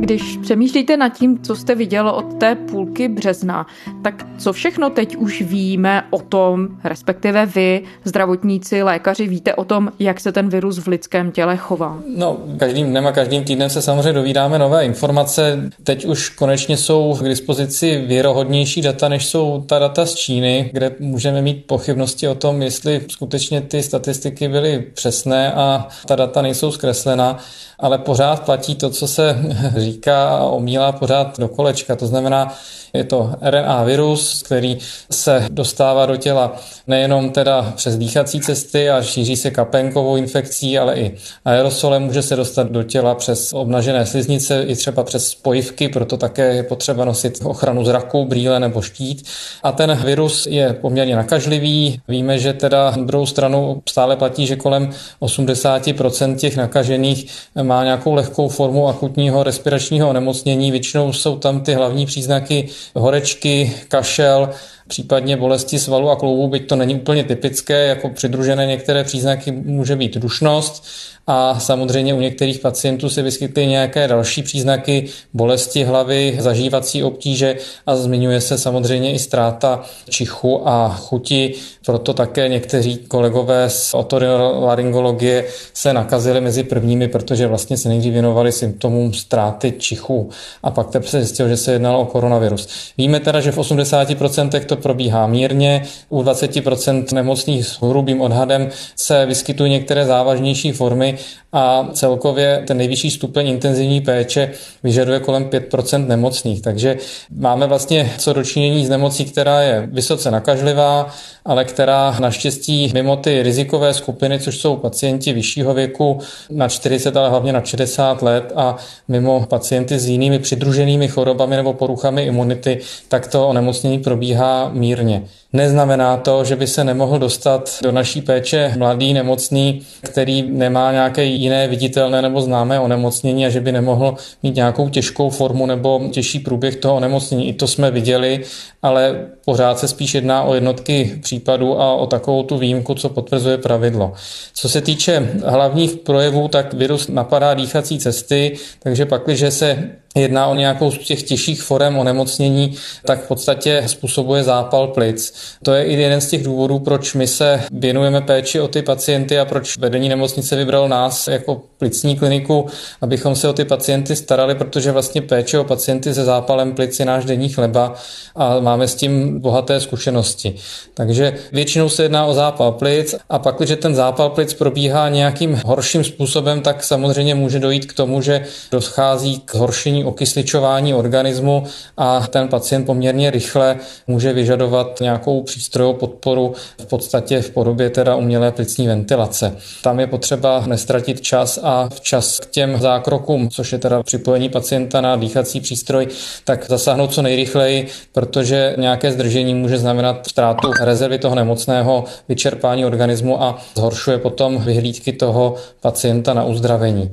Když 0.00 0.36
přemýšlíte 0.36 0.96
nad 0.96 1.08
tím, 1.08 1.42
co 1.42 1.56
jste 1.56 1.74
viděl 1.74 2.08
od 2.08 2.38
té 2.38 2.54
půlky 2.54 3.08
března, 3.08 3.66
tak 4.02 4.26
co 4.38 4.52
všechno 4.52 4.90
teď 4.90 5.16
už 5.16 5.42
víme 5.42 6.02
o 6.10 6.18
tom, 6.18 6.68
respektive 6.84 7.46
vy, 7.46 7.82
zdravotníci, 8.04 8.82
lékaři, 8.82 9.28
víte 9.28 9.54
o 9.54 9.64
tom, 9.64 9.92
jak 9.98 10.20
se 10.20 10.32
ten 10.32 10.48
virus 10.48 10.78
v 10.78 10.86
lidském 10.86 11.32
těle 11.32 11.56
chová? 11.56 11.98
No, 12.16 12.36
každým 12.56 12.90
dnem 12.90 13.06
a 13.06 13.12
každým 13.12 13.44
týdnem 13.44 13.70
se 13.70 13.82
samozřejmě 13.82 14.12
dovídáme 14.12 14.58
nové 14.58 14.84
informace. 14.84 15.70
Teď 15.84 16.04
už 16.04 16.28
konečně 16.28 16.76
jsou 16.76 17.16
k 17.20 17.28
dispozici 17.28 18.04
věrohodnější 18.06 18.82
data, 18.82 19.08
než 19.08 19.26
jsou 19.26 19.64
ta 19.66 19.78
data 19.78 20.06
z 20.06 20.14
Číny, 20.14 20.70
kde 20.72 20.94
můžeme 21.00 21.42
mít 21.42 21.64
pochybnosti 21.66 22.28
o 22.28 22.34
tom, 22.34 22.62
jestli 22.62 23.00
skutečně 23.08 23.60
ty 23.60 23.82
statistiky 23.82 24.48
byly 24.48 24.86
přesné 24.94 25.52
a 25.52 25.88
ta 26.06 26.16
data 26.16 26.42
nejsou 26.42 26.72
zkreslená 26.72 27.38
ale 27.80 27.98
pořád 27.98 28.44
platí 28.44 28.74
to, 28.74 28.90
co 28.90 29.08
se 29.08 29.38
říká 29.76 29.89
a 30.06 30.44
omílá 30.44 30.92
pořád 30.92 31.38
do 31.40 31.48
kolečka. 31.48 31.96
To 31.96 32.06
znamená, 32.06 32.54
je 32.92 33.04
to 33.04 33.32
RNA 33.42 33.84
virus, 33.84 34.42
který 34.42 34.78
se 35.10 35.46
dostává 35.50 36.06
do 36.06 36.16
těla 36.16 36.56
nejenom 36.86 37.30
teda 37.30 37.72
přes 37.76 37.96
dýchací 37.96 38.40
cesty 38.40 38.90
a 38.90 39.02
šíří 39.02 39.36
se 39.36 39.50
kapenkovou 39.50 40.16
infekcí, 40.16 40.78
ale 40.78 40.96
i 40.96 41.16
aerosolem 41.44 42.02
může 42.02 42.22
se 42.22 42.36
dostat 42.36 42.70
do 42.70 42.82
těla 42.82 43.14
přes 43.14 43.52
obnažené 43.52 44.06
sliznice, 44.06 44.62
i 44.62 44.76
třeba 44.76 45.04
přes 45.04 45.28
spojivky, 45.28 45.88
proto 45.88 46.16
také 46.16 46.54
je 46.54 46.62
potřeba 46.62 47.04
nosit 47.04 47.40
ochranu 47.44 47.84
zraku, 47.84 48.24
brýle 48.24 48.60
nebo 48.60 48.82
štít. 48.82 49.26
A 49.62 49.72
ten 49.72 49.98
virus 50.04 50.46
je 50.46 50.72
poměrně 50.72 51.16
nakažlivý. 51.16 52.00
Víme, 52.08 52.38
že 52.38 52.52
teda 52.52 52.94
druhou 52.96 53.26
stranu 53.26 53.82
stále 53.88 54.16
platí, 54.16 54.46
že 54.46 54.56
kolem 54.56 54.90
80% 55.20 56.36
těch 56.36 56.56
nakažených 56.56 57.26
má 57.62 57.84
nějakou 57.84 58.14
lehkou 58.14 58.48
formu 58.48 58.88
akutního 58.88 59.42
respiračního 59.42 59.79
onemocnění. 60.08 60.70
Většinou 60.70 61.12
jsou 61.12 61.38
tam 61.38 61.60
ty 61.60 61.74
hlavní 61.74 62.06
příznaky 62.06 62.68
horečky, 62.94 63.72
kašel, 63.88 64.50
případně 64.90 65.36
bolesti 65.36 65.78
svalu 65.78 66.10
a 66.10 66.16
kloubů, 66.16 66.48
byť 66.48 66.66
to 66.68 66.76
není 66.76 66.94
úplně 66.94 67.24
typické, 67.24 67.86
jako 67.86 68.08
přidružené 68.08 68.66
některé 68.66 69.04
příznaky 69.04 69.52
může 69.52 69.96
být 69.96 70.16
dušnost 70.16 70.84
a 71.26 71.60
samozřejmě 71.60 72.14
u 72.14 72.20
některých 72.20 72.58
pacientů 72.58 73.08
se 73.08 73.22
vyskytly 73.22 73.66
nějaké 73.66 74.08
další 74.08 74.42
příznaky 74.42 75.04
bolesti 75.34 75.84
hlavy, 75.84 76.36
zažívací 76.40 77.02
obtíže 77.02 77.56
a 77.86 77.96
zmiňuje 77.96 78.40
se 78.40 78.58
samozřejmě 78.58 79.12
i 79.12 79.18
ztráta 79.18 79.82
čichu 80.08 80.68
a 80.68 80.88
chuti, 80.88 81.54
proto 81.86 82.14
také 82.14 82.48
někteří 82.48 82.96
kolegové 82.96 83.70
z 83.70 83.94
otorolaryngologie 83.94 85.44
se 85.74 85.92
nakazili 85.92 86.40
mezi 86.40 86.62
prvními, 86.62 87.08
protože 87.08 87.46
vlastně 87.46 87.76
se 87.76 87.88
nejdřív 87.88 88.12
věnovali 88.12 88.52
symptomům 88.52 89.14
ztráty 89.14 89.74
čichu 89.78 90.30
a 90.62 90.70
pak 90.70 90.90
teprve 90.90 91.10
se 91.10 91.18
zjistilo, 91.18 91.48
že 91.48 91.56
se 91.56 91.72
jednalo 91.72 92.00
o 92.00 92.06
koronavirus. 92.06 92.68
Víme 92.98 93.20
teda, 93.20 93.40
že 93.40 93.52
v 93.52 93.58
80% 93.58 94.64
to 94.64 94.76
probíhá 94.80 95.26
mírně, 95.26 95.82
u 96.08 96.22
20% 96.22 97.14
nemocných 97.14 97.66
s 97.66 97.80
hrubým 97.82 98.20
odhadem 98.20 98.68
se 98.96 99.26
vyskytují 99.26 99.70
některé 99.70 100.06
závažnější 100.06 100.72
formy 100.72 101.18
a 101.52 101.88
celkově 101.92 102.62
ten 102.66 102.76
nejvyšší 102.76 103.10
stupeň 103.10 103.48
intenzivní 103.48 104.00
péče 104.00 104.50
vyžaduje 104.82 105.20
kolem 105.20 105.44
5% 105.44 106.06
nemocných. 106.06 106.62
Takže 106.62 106.96
máme 107.30 107.66
vlastně 107.66 108.12
co 108.18 108.32
dočinění 108.32 108.86
s 108.86 108.88
nemocí, 108.88 109.24
která 109.24 109.62
je 109.62 109.88
vysoce 109.92 110.30
nakažlivá, 110.30 111.10
ale 111.44 111.64
která 111.64 112.16
naštěstí 112.20 112.90
mimo 112.94 113.16
ty 113.16 113.42
rizikové 113.42 113.94
skupiny, 113.94 114.38
což 114.40 114.58
jsou 114.58 114.76
pacienti 114.76 115.32
vyššího 115.32 115.74
věku 115.74 116.18
na 116.50 116.68
40, 116.68 117.16
ale 117.16 117.28
hlavně 117.28 117.52
na 117.52 117.64
60 117.64 118.22
let 118.22 118.52
a 118.56 118.76
mimo 119.08 119.46
pacienty 119.48 119.98
s 119.98 120.08
jinými 120.08 120.38
přidruženými 120.38 121.08
chorobami 121.08 121.56
nebo 121.56 121.72
poruchami 121.72 122.22
imunity, 122.22 122.78
tak 123.08 123.26
to 123.26 123.48
onemocnění 123.48 123.98
probíhá 123.98 124.69
mírně. 124.72 125.22
Neznamená 125.52 126.16
to, 126.16 126.44
že 126.44 126.56
by 126.56 126.66
se 126.66 126.84
nemohl 126.84 127.18
dostat 127.18 127.78
do 127.82 127.92
naší 127.92 128.22
péče 128.22 128.74
mladý 128.78 129.12
nemocný, 129.12 129.82
který 130.02 130.42
nemá 130.42 130.92
nějaké 130.92 131.24
jiné 131.24 131.68
viditelné 131.68 132.22
nebo 132.22 132.40
známé 132.40 132.80
onemocnění 132.80 133.46
a 133.46 133.48
že 133.48 133.60
by 133.60 133.72
nemohl 133.72 134.14
mít 134.42 134.56
nějakou 134.56 134.88
těžkou 134.88 135.30
formu 135.30 135.66
nebo 135.66 136.00
těžší 136.10 136.38
průběh 136.38 136.76
toho 136.76 136.96
onemocnění. 136.96 137.48
I 137.48 137.52
to 137.52 137.66
jsme 137.66 137.90
viděli, 137.90 138.40
ale 138.82 139.26
pořád 139.44 139.78
se 139.78 139.88
spíš 139.88 140.14
jedná 140.14 140.42
o 140.42 140.54
jednotky 140.54 141.18
případů 141.22 141.80
a 141.80 141.94
o 141.94 142.06
takovou 142.06 142.42
tu 142.42 142.58
výjimku, 142.58 142.94
co 142.94 143.08
potvrzuje 143.08 143.58
pravidlo. 143.58 144.12
Co 144.54 144.68
se 144.68 144.80
týče 144.80 145.30
hlavních 145.44 145.96
projevů, 145.96 146.48
tak 146.48 146.74
virus 146.74 147.08
napadá 147.08 147.54
dýchací 147.54 147.98
cesty, 147.98 148.56
takže 148.82 149.06
pak, 149.06 149.22
když 149.24 149.44
se 149.48 149.90
jedná 150.14 150.46
o 150.46 150.54
nějakou 150.54 150.90
z 150.90 150.98
těch 150.98 151.22
těžších 151.22 151.62
forem 151.62 151.98
onemocnění, 151.98 152.74
tak 153.04 153.24
v 153.24 153.28
podstatě 153.28 153.82
způsobuje 153.86 154.44
zápal 154.44 154.88
plic. 154.88 155.34
To 155.62 155.72
je 155.72 155.84
i 155.84 156.00
jeden 156.00 156.20
z 156.20 156.30
těch 156.30 156.42
důvodů, 156.42 156.78
proč 156.78 157.14
my 157.14 157.26
se 157.26 157.62
věnujeme 157.72 158.20
péči 158.20 158.60
o 158.60 158.68
ty 158.68 158.82
pacienty 158.82 159.38
a 159.38 159.44
proč 159.44 159.78
vedení 159.78 160.08
nemocnice 160.08 160.56
vybral 160.56 160.88
nás 160.88 161.28
jako 161.28 161.62
plicní 161.78 162.16
kliniku, 162.16 162.66
abychom 163.00 163.36
se 163.36 163.48
o 163.48 163.52
ty 163.52 163.64
pacienty 163.64 164.16
starali, 164.16 164.54
protože 164.54 164.92
vlastně 164.92 165.22
péče 165.22 165.58
o 165.58 165.64
pacienty 165.64 166.14
se 166.14 166.24
zápalem 166.24 166.74
plic 166.74 167.00
je 167.00 167.06
náš 167.06 167.24
denní 167.24 167.48
chleba 167.48 167.94
a 168.36 168.60
máme 168.60 168.88
s 168.88 168.94
tím 168.94 169.40
bohaté 169.40 169.80
zkušenosti. 169.80 170.54
Takže 170.94 171.34
většinou 171.52 171.88
se 171.88 172.02
jedná 172.02 172.26
o 172.26 172.34
zápal 172.34 172.72
plic 172.72 173.14
a 173.28 173.38
pak, 173.38 173.56
když 173.56 173.78
ten 173.82 173.94
zápal 173.94 174.30
plic 174.30 174.54
probíhá 174.54 175.08
nějakým 175.08 175.60
horším 175.64 176.04
způsobem, 176.04 176.60
tak 176.60 176.84
samozřejmě 176.84 177.34
může 177.34 177.58
dojít 177.58 177.86
k 177.86 177.92
tomu, 177.92 178.22
že 178.22 178.44
dochází 178.70 179.40
k 179.44 179.54
horšení 179.54 179.99
okysličování 180.04 180.94
organismu 180.94 181.64
a 181.96 182.26
ten 182.26 182.48
pacient 182.48 182.84
poměrně 182.84 183.30
rychle 183.30 183.76
může 184.06 184.32
vyžadovat 184.32 185.00
nějakou 185.00 185.42
přístrojovou 185.42 185.94
podporu 185.94 186.54
v 186.78 186.86
podstatě 186.86 187.42
v 187.42 187.50
podobě 187.50 187.90
teda 187.90 188.16
umělé 188.16 188.52
plicní 188.52 188.86
ventilace. 188.86 189.56
Tam 189.82 190.00
je 190.00 190.06
potřeba 190.06 190.64
nestratit 190.66 191.20
čas 191.20 191.58
a 191.62 191.88
včas 191.94 192.40
k 192.40 192.46
těm 192.46 192.80
zákrokům, 192.80 193.48
což 193.48 193.72
je 193.72 193.78
teda 193.78 194.02
připojení 194.02 194.48
pacienta 194.48 195.00
na 195.00 195.16
dýchací 195.16 195.60
přístroj, 195.60 196.08
tak 196.44 196.66
zasáhnout 196.68 197.14
co 197.14 197.22
nejrychleji, 197.22 197.86
protože 198.12 198.74
nějaké 198.78 199.12
zdržení 199.12 199.54
může 199.54 199.78
znamenat 199.78 200.26
ztrátu 200.26 200.72
rezervy 200.80 201.18
toho 201.18 201.34
nemocného, 201.34 202.04
vyčerpání 202.28 202.84
organismu 202.84 203.42
a 203.42 203.58
zhoršuje 203.76 204.18
potom 204.18 204.58
vyhlídky 204.58 205.12
toho 205.12 205.54
pacienta 205.80 206.34
na 206.34 206.44
uzdravení. 206.44 207.10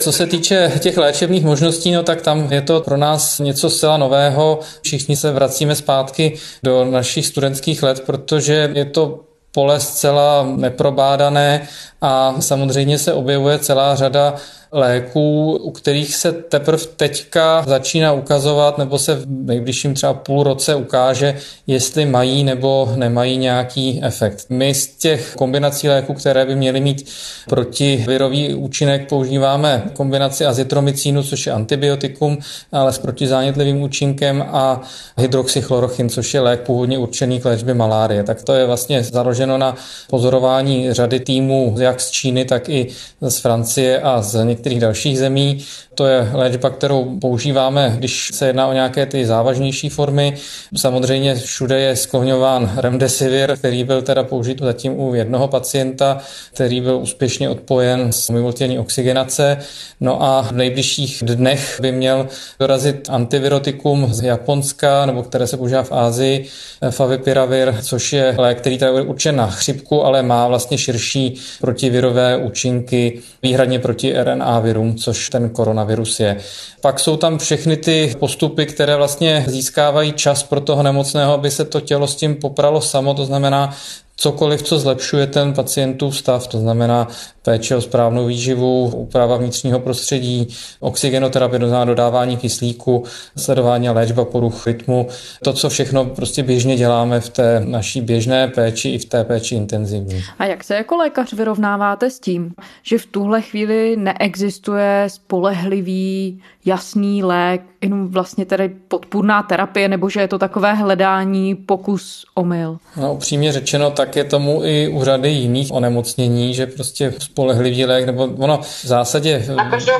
Co 0.00 0.12
se 0.12 0.26
týče 0.26 0.72
těch 0.78 0.96
léčebných 0.96 1.44
možností, 1.44 1.92
no 1.92 2.02
tak 2.02 2.22
tam 2.22 2.52
je 2.52 2.62
to 2.62 2.80
pro 2.80 2.96
nás 2.96 3.38
něco 3.38 3.70
zcela 3.70 3.96
nového. 3.96 4.60
Všichni 4.82 5.16
se 5.16 5.32
vracíme 5.32 5.74
zpátky 5.74 6.38
do 6.62 6.84
našich 6.84 7.26
studentských 7.26 7.82
let, 7.82 8.00
protože 8.06 8.70
je 8.74 8.84
to 8.84 9.20
pole 9.52 9.80
zcela 9.80 10.46
neprobádané 10.56 11.68
a 12.00 12.34
samozřejmě 12.40 12.98
se 12.98 13.12
objevuje 13.12 13.58
celá 13.58 13.94
řada 13.94 14.34
léků, 14.72 15.56
u 15.62 15.70
kterých 15.70 16.14
se 16.14 16.32
teprve 16.32 16.82
teďka 16.96 17.64
začíná 17.66 18.12
ukazovat, 18.12 18.78
nebo 18.78 18.98
se 18.98 19.14
v 19.14 19.26
nejbližším 19.28 19.94
třeba 19.94 20.14
půl 20.14 20.42
roce 20.42 20.74
ukáže, 20.74 21.36
jestli 21.66 22.06
mají 22.06 22.44
nebo 22.44 22.92
nemají 22.96 23.36
nějaký 23.36 24.00
efekt. 24.02 24.46
My 24.48 24.74
z 24.74 24.86
těch 24.86 25.34
kombinací 25.38 25.88
léků, 25.88 26.14
které 26.14 26.46
by 26.46 26.54
měly 26.54 26.80
mít 26.80 27.10
protivirový 27.48 28.54
účinek, 28.54 29.08
používáme 29.08 29.82
kombinaci 29.92 30.46
azitromycínu, 30.46 31.22
což 31.22 31.46
je 31.46 31.52
antibiotikum, 31.52 32.38
ale 32.72 32.92
s 32.92 32.98
protizánětlivým 32.98 33.82
účinkem 33.82 34.44
a 34.48 34.80
hydroxychlorochin, 35.16 36.08
což 36.08 36.34
je 36.34 36.40
lék 36.40 36.60
původně 36.60 36.98
určený 36.98 37.40
k 37.40 37.44
léčbě 37.44 37.74
malárie. 37.74 38.24
Tak 38.24 38.42
to 38.42 38.54
je 38.54 38.66
vlastně 38.66 39.02
založeno 39.02 39.58
na 39.58 39.74
pozorování 40.10 40.92
řady 40.92 41.20
týmů 41.20 41.76
jak 41.78 42.00
z 42.00 42.10
Číny, 42.10 42.44
tak 42.44 42.68
i 42.68 42.86
z 43.20 43.38
Francie 43.38 44.00
a 44.00 44.22
z 44.22 44.44
některých 44.44 44.59
dalších 44.68 45.18
zemí. 45.18 45.64
To 45.94 46.06
je 46.06 46.30
léčba, 46.32 46.70
kterou 46.70 47.18
používáme, 47.18 47.94
když 47.98 48.30
se 48.34 48.46
jedná 48.46 48.66
o 48.66 48.72
nějaké 48.72 49.06
ty 49.06 49.26
závažnější 49.26 49.88
formy. 49.88 50.34
Samozřejmě 50.76 51.34
všude 51.34 51.80
je 51.80 51.96
skloňován 51.96 52.72
remdesivir, 52.76 53.56
který 53.56 53.84
byl 53.84 54.02
teda 54.02 54.22
použit 54.22 54.60
zatím 54.62 55.00
u 55.00 55.14
jednoho 55.14 55.48
pacienta, 55.48 56.18
který 56.54 56.80
byl 56.80 56.96
úspěšně 56.96 57.48
odpojen 57.48 58.12
z 58.12 58.30
mimotělní 58.30 58.78
oxygenace. 58.78 59.56
No 60.00 60.22
a 60.22 60.42
v 60.42 60.52
nejbližších 60.52 61.22
dnech 61.26 61.78
by 61.80 61.92
měl 61.92 62.26
dorazit 62.60 63.10
antivirotikum 63.10 64.14
z 64.14 64.22
Japonska, 64.22 65.06
nebo 65.06 65.22
které 65.22 65.46
se 65.46 65.56
používá 65.56 65.82
v 65.82 65.92
Ázii, 65.92 66.46
favipiravir, 66.90 67.74
což 67.82 68.12
je 68.12 68.34
lék, 68.38 68.58
který 68.58 68.78
teda 68.78 68.90
je 68.90 69.02
určen 69.02 69.36
na 69.36 69.46
chřipku, 69.46 70.04
ale 70.04 70.22
má 70.22 70.48
vlastně 70.48 70.78
širší 70.78 71.34
protivirové 71.60 72.36
účinky 72.36 73.18
výhradně 73.42 73.78
proti 73.78 74.14
RNA 74.22 74.49
virům, 74.58 74.96
což 74.96 75.30
ten 75.30 75.50
koronavirus 75.50 76.20
je. 76.20 76.36
Pak 76.80 77.00
jsou 77.00 77.16
tam 77.16 77.38
všechny 77.38 77.76
ty 77.76 78.16
postupy, 78.18 78.66
které 78.66 78.96
vlastně 78.96 79.44
získávají 79.48 80.12
čas 80.12 80.42
pro 80.42 80.60
toho 80.60 80.82
nemocného, 80.82 81.32
aby 81.32 81.50
se 81.50 81.64
to 81.64 81.80
tělo 81.80 82.06
s 82.06 82.16
tím 82.16 82.34
popralo 82.34 82.80
samo, 82.80 83.14
to 83.14 83.24
znamená 83.24 83.74
cokoliv, 84.20 84.62
co 84.62 84.78
zlepšuje 84.78 85.26
ten 85.26 85.52
pacientův 85.52 86.16
stav, 86.16 86.46
to 86.46 86.58
znamená 86.58 87.08
péče 87.42 87.76
o 87.76 87.80
správnou 87.80 88.26
výživu, 88.26 88.90
úprava 88.94 89.36
vnitřního 89.36 89.80
prostředí, 89.80 90.48
oxygenoterapie, 90.80 91.58
to 91.58 91.68
znamená 91.68 91.84
dodávání 91.84 92.36
kyslíku, 92.36 93.04
sledování 93.36 93.88
a 93.88 93.92
léčba 93.92 94.24
poruch 94.24 94.66
rytmu. 94.66 95.06
To, 95.44 95.52
co 95.52 95.68
všechno 95.68 96.04
prostě 96.04 96.42
běžně 96.42 96.76
děláme 96.76 97.20
v 97.20 97.28
té 97.28 97.62
naší 97.64 98.00
běžné 98.00 98.48
péči 98.48 98.88
i 98.88 98.98
v 98.98 99.04
té 99.04 99.24
péči 99.24 99.54
intenzivní. 99.54 100.22
A 100.38 100.44
jak 100.44 100.64
se 100.64 100.74
jako 100.74 100.96
lékař 100.96 101.32
vyrovnáváte 101.32 102.10
s 102.10 102.20
tím, 102.20 102.54
že 102.82 102.98
v 102.98 103.06
tuhle 103.06 103.42
chvíli 103.42 103.96
neexistuje 103.96 105.04
spolehlivý, 105.08 106.40
jasný 106.64 107.22
lék, 107.22 107.62
jenom 107.80 108.08
vlastně 108.08 108.44
tedy 108.44 108.68
podpůrná 108.88 109.42
terapie, 109.42 109.88
nebo 109.88 110.08
že 110.08 110.20
je 110.20 110.28
to 110.28 110.38
takové 110.38 110.74
hledání, 110.74 111.54
pokus, 111.54 112.24
omyl? 112.34 112.78
No 112.96 113.14
upřímně 113.14 113.52
řečeno, 113.52 113.90
tak 113.90 114.09
je 114.16 114.24
tomu 114.24 114.64
i 114.64 114.88
u 114.88 115.04
řady 115.04 115.28
jiných 115.28 115.72
onemocnění, 115.72 116.54
že 116.54 116.66
prostě 116.66 117.12
spolehlivý 117.18 117.84
lék, 117.84 118.06
nebo 118.06 118.28
ono 118.38 118.60
v 118.62 118.86
zásadě 118.86 119.44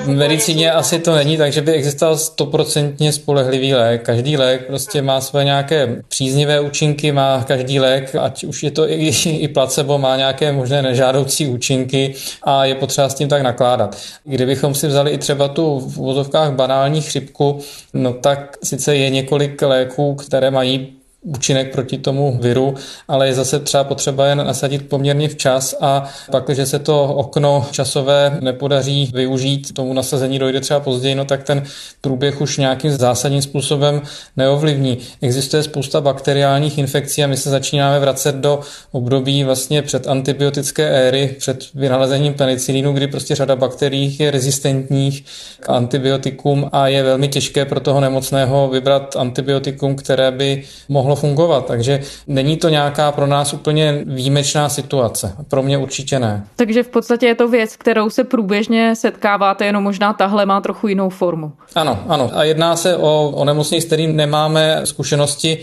v 0.01 0.09
medicíně 0.09 0.73
asi 0.73 0.99
to 0.99 1.15
není, 1.15 1.37
takže 1.37 1.61
by 1.61 1.73
existoval 1.73 2.17
stoprocentně 2.17 3.13
spolehlivý 3.13 3.75
lék. 3.75 4.03
Každý 4.03 4.37
lék 4.37 4.67
prostě 4.67 5.03
má 5.03 5.21
své 5.21 5.45
nějaké 5.45 6.03
příznivé 6.09 6.61
účinky, 6.61 7.13
má 7.13 7.45
každý 7.49 7.81
lék, 7.81 8.15
ať 8.21 8.45
už 8.45 8.63
je 8.63 8.71
to 8.71 8.91
i, 8.91 9.13
i 9.27 9.49
placebo, 9.49 9.99
má 9.99 10.17
nějaké 10.17 10.53
možné 10.53 10.83
nežádoucí 10.83 11.47
účinky 11.47 12.15
a 12.43 12.65
je 12.65 12.75
potřeba 12.75 13.09
s 13.09 13.15
tím 13.15 13.29
tak 13.29 13.43
nakládat. 13.43 13.97
Kdybychom 14.25 14.75
si 14.75 14.87
vzali 14.87 15.11
i 15.11 15.19
třeba 15.19 15.49
tu 15.49 15.79
v 15.81 15.97
vozovkách 15.97 16.53
banální 16.53 17.01
chřipku, 17.01 17.59
no 17.95 18.13
tak 18.13 18.57
sice 18.65 18.97
je 18.97 19.11
několik 19.11 19.63
léků, 19.63 20.15
které 20.15 20.51
mají 20.51 21.00
účinek 21.23 21.73
proti 21.73 21.99
tomu 21.99 22.39
viru, 22.43 22.75
ale 23.09 23.27
je 23.27 23.35
zase 23.35 23.61
třeba 23.61 23.85
potřeba 23.85 24.27
je 24.27 24.35
nasadit 24.35 24.89
poměrně 24.89 25.29
včas 25.29 25.75
a 25.81 26.11
pak, 26.31 26.45
když 26.45 26.69
se 26.69 26.79
to 26.79 27.05
okno 27.05 27.67
časové 27.71 28.39
nepodaří 28.41 29.11
využít, 29.15 29.73
tomu 29.73 29.93
nasazení 29.93 30.39
dojde 30.39 30.61
třeba 30.61 30.81
později, 30.81 31.15
no 31.15 31.25
tak 31.25 31.43
ten 31.43 31.63
průběh 32.01 32.41
už 32.41 32.59
nějakým 32.59 32.91
zásadním 32.91 33.43
způsobem 33.43 34.03
neovlivní. 34.37 34.99
Existuje 35.23 35.63
spousta 35.63 36.01
bakteriálních 36.01 36.79
infekcí 36.79 37.25
a 37.25 37.27
my 37.27 37.37
se 37.37 37.51
začínáme 37.51 38.01
vracet 38.01 38.35
do 38.35 38.61
období 38.93 39.45
vlastně 39.45 39.83
před 39.83 40.09
antibiotické 40.09 40.89
éry, 40.89 41.35
před 41.39 41.65
vynalezením 41.75 42.35
penicilínu, 42.35 42.93
kdy 42.93 43.07
prostě 43.07 43.35
řada 43.35 43.57
bakterií 43.57 44.17
je 44.19 44.31
rezistentních 44.31 45.25
k 45.61 45.71
antibiotikům 45.71 46.69
a 46.73 46.89
je 46.89 47.03
velmi 47.03 47.29
těžké 47.29 47.65
pro 47.65 47.81
toho 47.81 48.01
nemocného 48.01 48.69
vybrat 48.69 49.17
antibiotikum, 49.17 49.97
které 49.97 50.31
by 50.31 50.63
mohlo 50.89 51.10
mohlo 51.11 51.21
fungovat. 51.21 51.67
Takže 51.67 52.01
není 52.27 52.57
to 52.57 52.69
nějaká 52.69 53.13
pro 53.13 53.27
nás 53.27 53.53
úplně 53.53 54.03
výjimečná 54.07 54.69
situace. 54.69 55.35
Pro 55.49 55.63
mě 55.63 55.79
určitě 55.79 56.19
ne. 56.19 56.45
Takže 56.57 56.83
v 56.83 56.89
podstatě 56.89 57.27
je 57.27 57.35
to 57.35 57.49
věc, 57.49 57.77
kterou 57.77 58.11
se 58.11 58.25
průběžně 58.25 58.97
setkáváte, 58.97 59.65
jenom 59.65 59.85
možná 59.85 60.13
tahle 60.13 60.47
má 60.47 60.61
trochu 60.61 60.89
jinou 60.89 61.09
formu. 61.09 61.53
Ano, 61.75 61.99
ano. 62.09 62.31
A 62.35 62.45
jedná 62.45 62.77
se 62.77 62.97
o 62.97 63.31
onemocnění, 63.35 63.83
s 63.83 63.85
kterým 63.85 64.17
nemáme 64.17 64.81
zkušenosti 64.85 65.59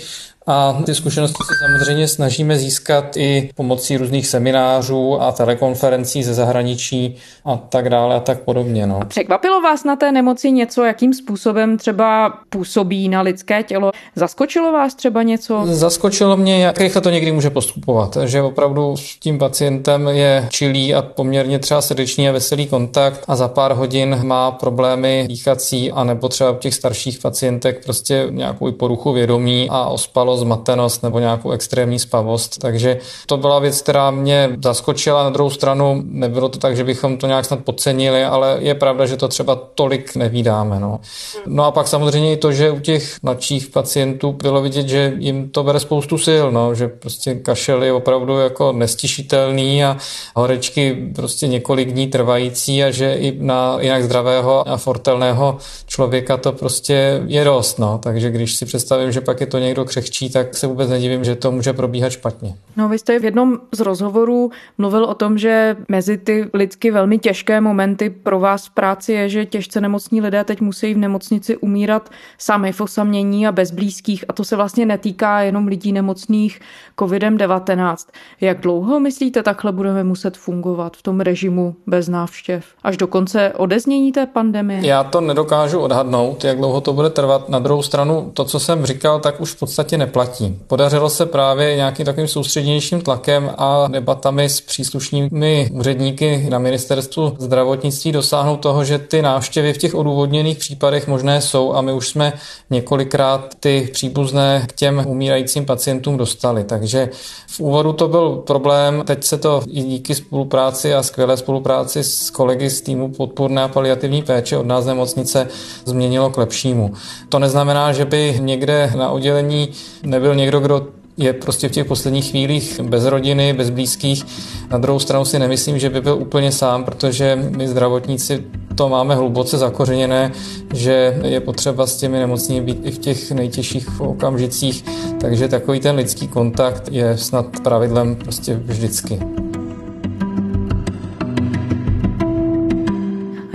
a 0.47 0.81
ty 0.85 0.95
zkušenosti 0.95 1.43
se 1.43 1.53
samozřejmě 1.67 2.07
snažíme 2.07 2.57
získat 2.57 3.17
i 3.17 3.49
pomocí 3.55 3.97
různých 3.97 4.27
seminářů 4.27 5.21
a 5.21 5.31
telekonferencí 5.31 6.23
ze 6.23 6.33
zahraničí 6.33 7.15
a 7.45 7.57
tak 7.57 7.89
dále 7.89 8.15
a 8.15 8.19
tak 8.19 8.39
podobně. 8.39 8.87
No. 8.87 8.99
A 9.01 9.05
překvapilo 9.05 9.61
vás 9.61 9.83
na 9.83 9.95
té 9.95 10.11
nemoci 10.11 10.51
něco, 10.51 10.83
jakým 10.83 11.13
způsobem 11.13 11.77
třeba 11.77 12.33
působí 12.49 13.09
na 13.09 13.21
lidské 13.21 13.63
tělo? 13.63 13.91
Zaskočilo 14.15 14.71
vás 14.71 14.95
třeba 14.95 15.23
něco? 15.23 15.61
Zaskočilo 15.65 16.37
mě, 16.37 16.63
jak 16.65 16.79
rychle 16.79 17.01
to 17.01 17.09
někdy 17.09 17.31
může 17.31 17.49
postupovat. 17.49 18.17
Že 18.25 18.41
opravdu 18.41 18.97
s 18.97 19.15
tím 19.19 19.39
pacientem 19.39 20.07
je 20.07 20.47
čilý 20.49 20.95
a 20.95 21.01
poměrně 21.01 21.59
třeba 21.59 21.81
srdečný 21.81 22.29
a 22.29 22.31
veselý 22.31 22.67
kontakt 22.67 23.23
a 23.27 23.35
za 23.35 23.47
pár 23.47 23.71
hodin 23.71 24.19
má 24.23 24.51
problémy 24.51 25.25
dýchací 25.27 25.91
a 25.91 26.03
nebo 26.03 26.29
třeba 26.29 26.51
u 26.51 26.55
těch 26.55 26.73
starších 26.73 27.19
pacientek 27.19 27.83
prostě 27.83 28.27
nějakou 28.29 28.71
poruchu 28.71 29.11
vědomí 29.11 29.67
a 29.69 29.85
ospalo 29.85 30.36
zmatenost 30.37 31.03
nebo 31.03 31.19
nějakou 31.19 31.51
extrémní 31.51 31.99
spavost. 31.99 32.57
Takže 32.57 32.97
to 33.25 33.37
byla 33.37 33.59
věc, 33.59 33.81
která 33.81 34.11
mě 34.11 34.49
zaskočila. 34.63 35.23
Na 35.23 35.29
druhou 35.29 35.49
stranu 35.49 36.03
nebylo 36.05 36.49
to 36.49 36.59
tak, 36.59 36.75
že 36.75 36.83
bychom 36.83 37.17
to 37.17 37.27
nějak 37.27 37.45
snad 37.45 37.59
podcenili, 37.59 38.23
ale 38.23 38.57
je 38.59 38.75
pravda, 38.75 39.05
že 39.05 39.17
to 39.17 39.27
třeba 39.27 39.55
tolik 39.55 40.15
nevídáme. 40.15 40.79
No. 40.79 40.99
no 41.45 41.63
a 41.63 41.71
pak 41.71 41.87
samozřejmě 41.87 42.33
i 42.33 42.37
to, 42.37 42.51
že 42.51 42.71
u 42.71 42.79
těch 42.79 43.17
mladších 43.23 43.67
pacientů 43.67 44.31
bylo 44.31 44.61
vidět, 44.61 44.87
že 44.87 45.13
jim 45.17 45.49
to 45.49 45.63
bere 45.63 45.79
spoustu 45.79 46.17
sil, 46.27 46.45
no, 46.51 46.75
že 46.75 46.87
prostě 46.87 47.35
kašel 47.35 47.83
je 47.83 47.93
opravdu 47.93 48.39
jako 48.39 48.71
nestišitelný 48.71 49.83
a 49.83 49.97
horečky 50.35 50.97
prostě 51.15 51.47
několik 51.47 51.91
dní 51.91 52.07
trvající 52.07 52.83
a 52.83 52.91
že 52.91 53.13
i 53.13 53.37
na 53.39 53.77
jinak 53.79 54.03
zdravého 54.03 54.69
a 54.69 54.77
fortelného 54.77 55.57
člověka 55.85 56.37
to 56.37 56.51
prostě 56.51 57.21
je 57.27 57.43
dost. 57.43 57.79
No. 57.79 57.99
Takže 58.03 58.31
když 58.31 58.55
si 58.55 58.65
představím, 58.65 59.11
že 59.11 59.21
pak 59.21 59.41
je 59.41 59.47
to 59.47 59.59
někdo 59.59 59.85
křehčí, 59.85 60.26
tak 60.29 60.55
se 60.55 60.67
vůbec 60.67 60.89
nedivím, 60.89 61.23
že 61.23 61.35
to 61.35 61.51
může 61.51 61.73
probíhat 61.73 62.09
špatně. 62.09 62.55
No 62.77 62.89
vy 62.89 62.99
jste 62.99 63.19
v 63.19 63.25
jednom 63.25 63.57
z 63.71 63.79
rozhovorů 63.79 64.51
mluvil 64.77 65.05
o 65.05 65.13
tom, 65.13 65.37
že 65.37 65.75
mezi 65.87 66.17
ty 66.17 66.49
lidsky 66.53 66.91
velmi 66.91 67.17
těžké 67.17 67.61
momenty 67.61 68.09
pro 68.09 68.39
vás 68.39 68.67
v 68.67 68.69
práci 68.69 69.13
je, 69.13 69.29
že 69.29 69.45
těžce 69.45 69.81
nemocní 69.81 70.21
lidé 70.21 70.43
teď 70.43 70.61
musí 70.61 70.93
v 70.93 70.97
nemocnici 70.97 71.57
umírat 71.57 72.09
sami 72.37 72.71
v 72.71 72.81
osamění 72.81 73.47
a 73.47 73.51
bez 73.51 73.71
blízkých 73.71 74.25
a 74.27 74.33
to 74.33 74.43
se 74.43 74.55
vlastně 74.55 74.85
netýká 74.85 75.41
jenom 75.41 75.67
lidí 75.67 75.91
nemocných 75.91 76.59
COVID-19. 76.97 77.95
Jak 78.41 78.59
dlouho 78.59 78.99
myslíte 78.99 79.43
takhle 79.43 79.71
budeme 79.71 80.03
muset 80.03 80.37
fungovat 80.37 80.97
v 80.97 81.01
tom 81.01 81.19
režimu 81.19 81.75
bez 81.87 82.07
návštěv? 82.07 82.65
Až 82.83 82.97
do 82.97 83.07
konce 83.07 83.53
odeznění 83.57 84.11
té 84.11 84.25
pandemie? 84.25 84.87
Já 84.87 85.03
to 85.03 85.21
nedokážu 85.21 85.79
odhadnout, 85.79 86.43
jak 86.43 86.57
dlouho 86.57 86.81
to 86.81 86.93
bude 86.93 87.09
trvat. 87.09 87.49
Na 87.49 87.59
druhou 87.59 87.83
stranu, 87.83 88.31
to, 88.33 88.45
co 88.45 88.59
jsem 88.59 88.85
říkal, 88.85 89.19
tak 89.19 89.41
už 89.41 89.51
v 89.51 89.59
podstatě 89.59 89.97
neplatí 89.97 90.16
platí. 90.17 90.59
Podařilo 90.67 91.09
se 91.09 91.25
právě 91.25 91.75
nějakým 91.75 92.05
takovým 92.05 92.27
soustřednějším 92.27 93.01
tlakem 93.01 93.51
a 93.57 93.87
debatami 93.87 94.49
s 94.49 94.61
příslušnými 94.61 95.69
úředníky 95.73 96.47
na 96.49 96.59
ministerstvu 96.59 97.35
zdravotnictví 97.39 98.11
dosáhnout 98.11 98.57
toho, 98.57 98.83
že 98.83 98.99
ty 98.99 99.21
návštěvy 99.21 99.73
v 99.73 99.77
těch 99.77 99.95
odůvodněných 99.95 100.57
případech 100.57 101.07
možné 101.07 101.41
jsou 101.41 101.73
a 101.73 101.81
my 101.81 101.93
už 101.93 102.07
jsme 102.07 102.33
několikrát 102.69 103.55
ty 103.59 103.89
příbuzné 103.93 104.65
k 104.67 104.73
těm 104.73 105.03
umírajícím 105.07 105.65
pacientům 105.65 106.17
dostali. 106.17 106.63
Takže 106.63 107.09
v 107.47 107.59
úvodu 107.59 107.93
to 107.93 108.07
byl 108.07 108.35
problém, 108.35 109.03
teď 109.05 109.23
se 109.23 109.37
to 109.37 109.61
i 109.69 109.83
díky 109.83 110.15
spolupráci 110.15 110.93
a 110.93 111.03
skvělé 111.03 111.37
spolupráci 111.37 112.03
s 112.03 112.29
kolegy 112.29 112.69
z 112.69 112.81
týmu 112.81 113.09
podpůrné 113.09 113.63
a 113.63 113.67
paliativní 113.67 114.21
péče 114.21 114.57
od 114.57 114.65
nás 114.65 114.85
nemocnice 114.85 115.47
změnilo 115.85 116.29
k 116.29 116.37
lepšímu. 116.37 116.93
To 117.29 117.39
neznamená, 117.39 117.93
že 117.93 118.05
by 118.05 118.37
někde 118.39 118.93
na 118.95 119.09
oddělení 119.09 119.69
nebyl 120.07 120.35
někdo, 120.35 120.59
kdo 120.59 120.87
je 121.17 121.33
prostě 121.33 121.69
v 121.69 121.71
těch 121.71 121.85
posledních 121.85 122.29
chvílích 122.29 122.79
bez 122.79 123.05
rodiny, 123.05 123.53
bez 123.53 123.69
blízkých. 123.69 124.25
Na 124.69 124.77
druhou 124.77 124.99
stranu 124.99 125.25
si 125.25 125.39
nemyslím, 125.39 125.79
že 125.79 125.89
by 125.89 126.01
byl 126.01 126.17
úplně 126.17 126.51
sám, 126.51 126.83
protože 126.83 127.49
my 127.57 127.67
zdravotníci 127.67 128.43
to 128.75 128.89
máme 128.89 129.15
hluboce 129.15 129.57
zakořeněné, 129.57 130.31
že 130.73 131.19
je 131.23 131.39
potřeba 131.39 131.87
s 131.87 131.95
těmi 131.95 132.19
nemocnými 132.19 132.65
být 132.65 132.79
i 132.83 132.91
v 132.91 132.97
těch 132.97 133.31
nejtěžších 133.31 134.01
okamžicích, 134.01 134.85
takže 135.21 135.47
takový 135.47 135.79
ten 135.79 135.95
lidský 135.95 136.27
kontakt 136.27 136.89
je 136.91 137.17
snad 137.17 137.45
pravidlem 137.63 138.15
prostě 138.15 138.55
vždycky. 138.55 139.19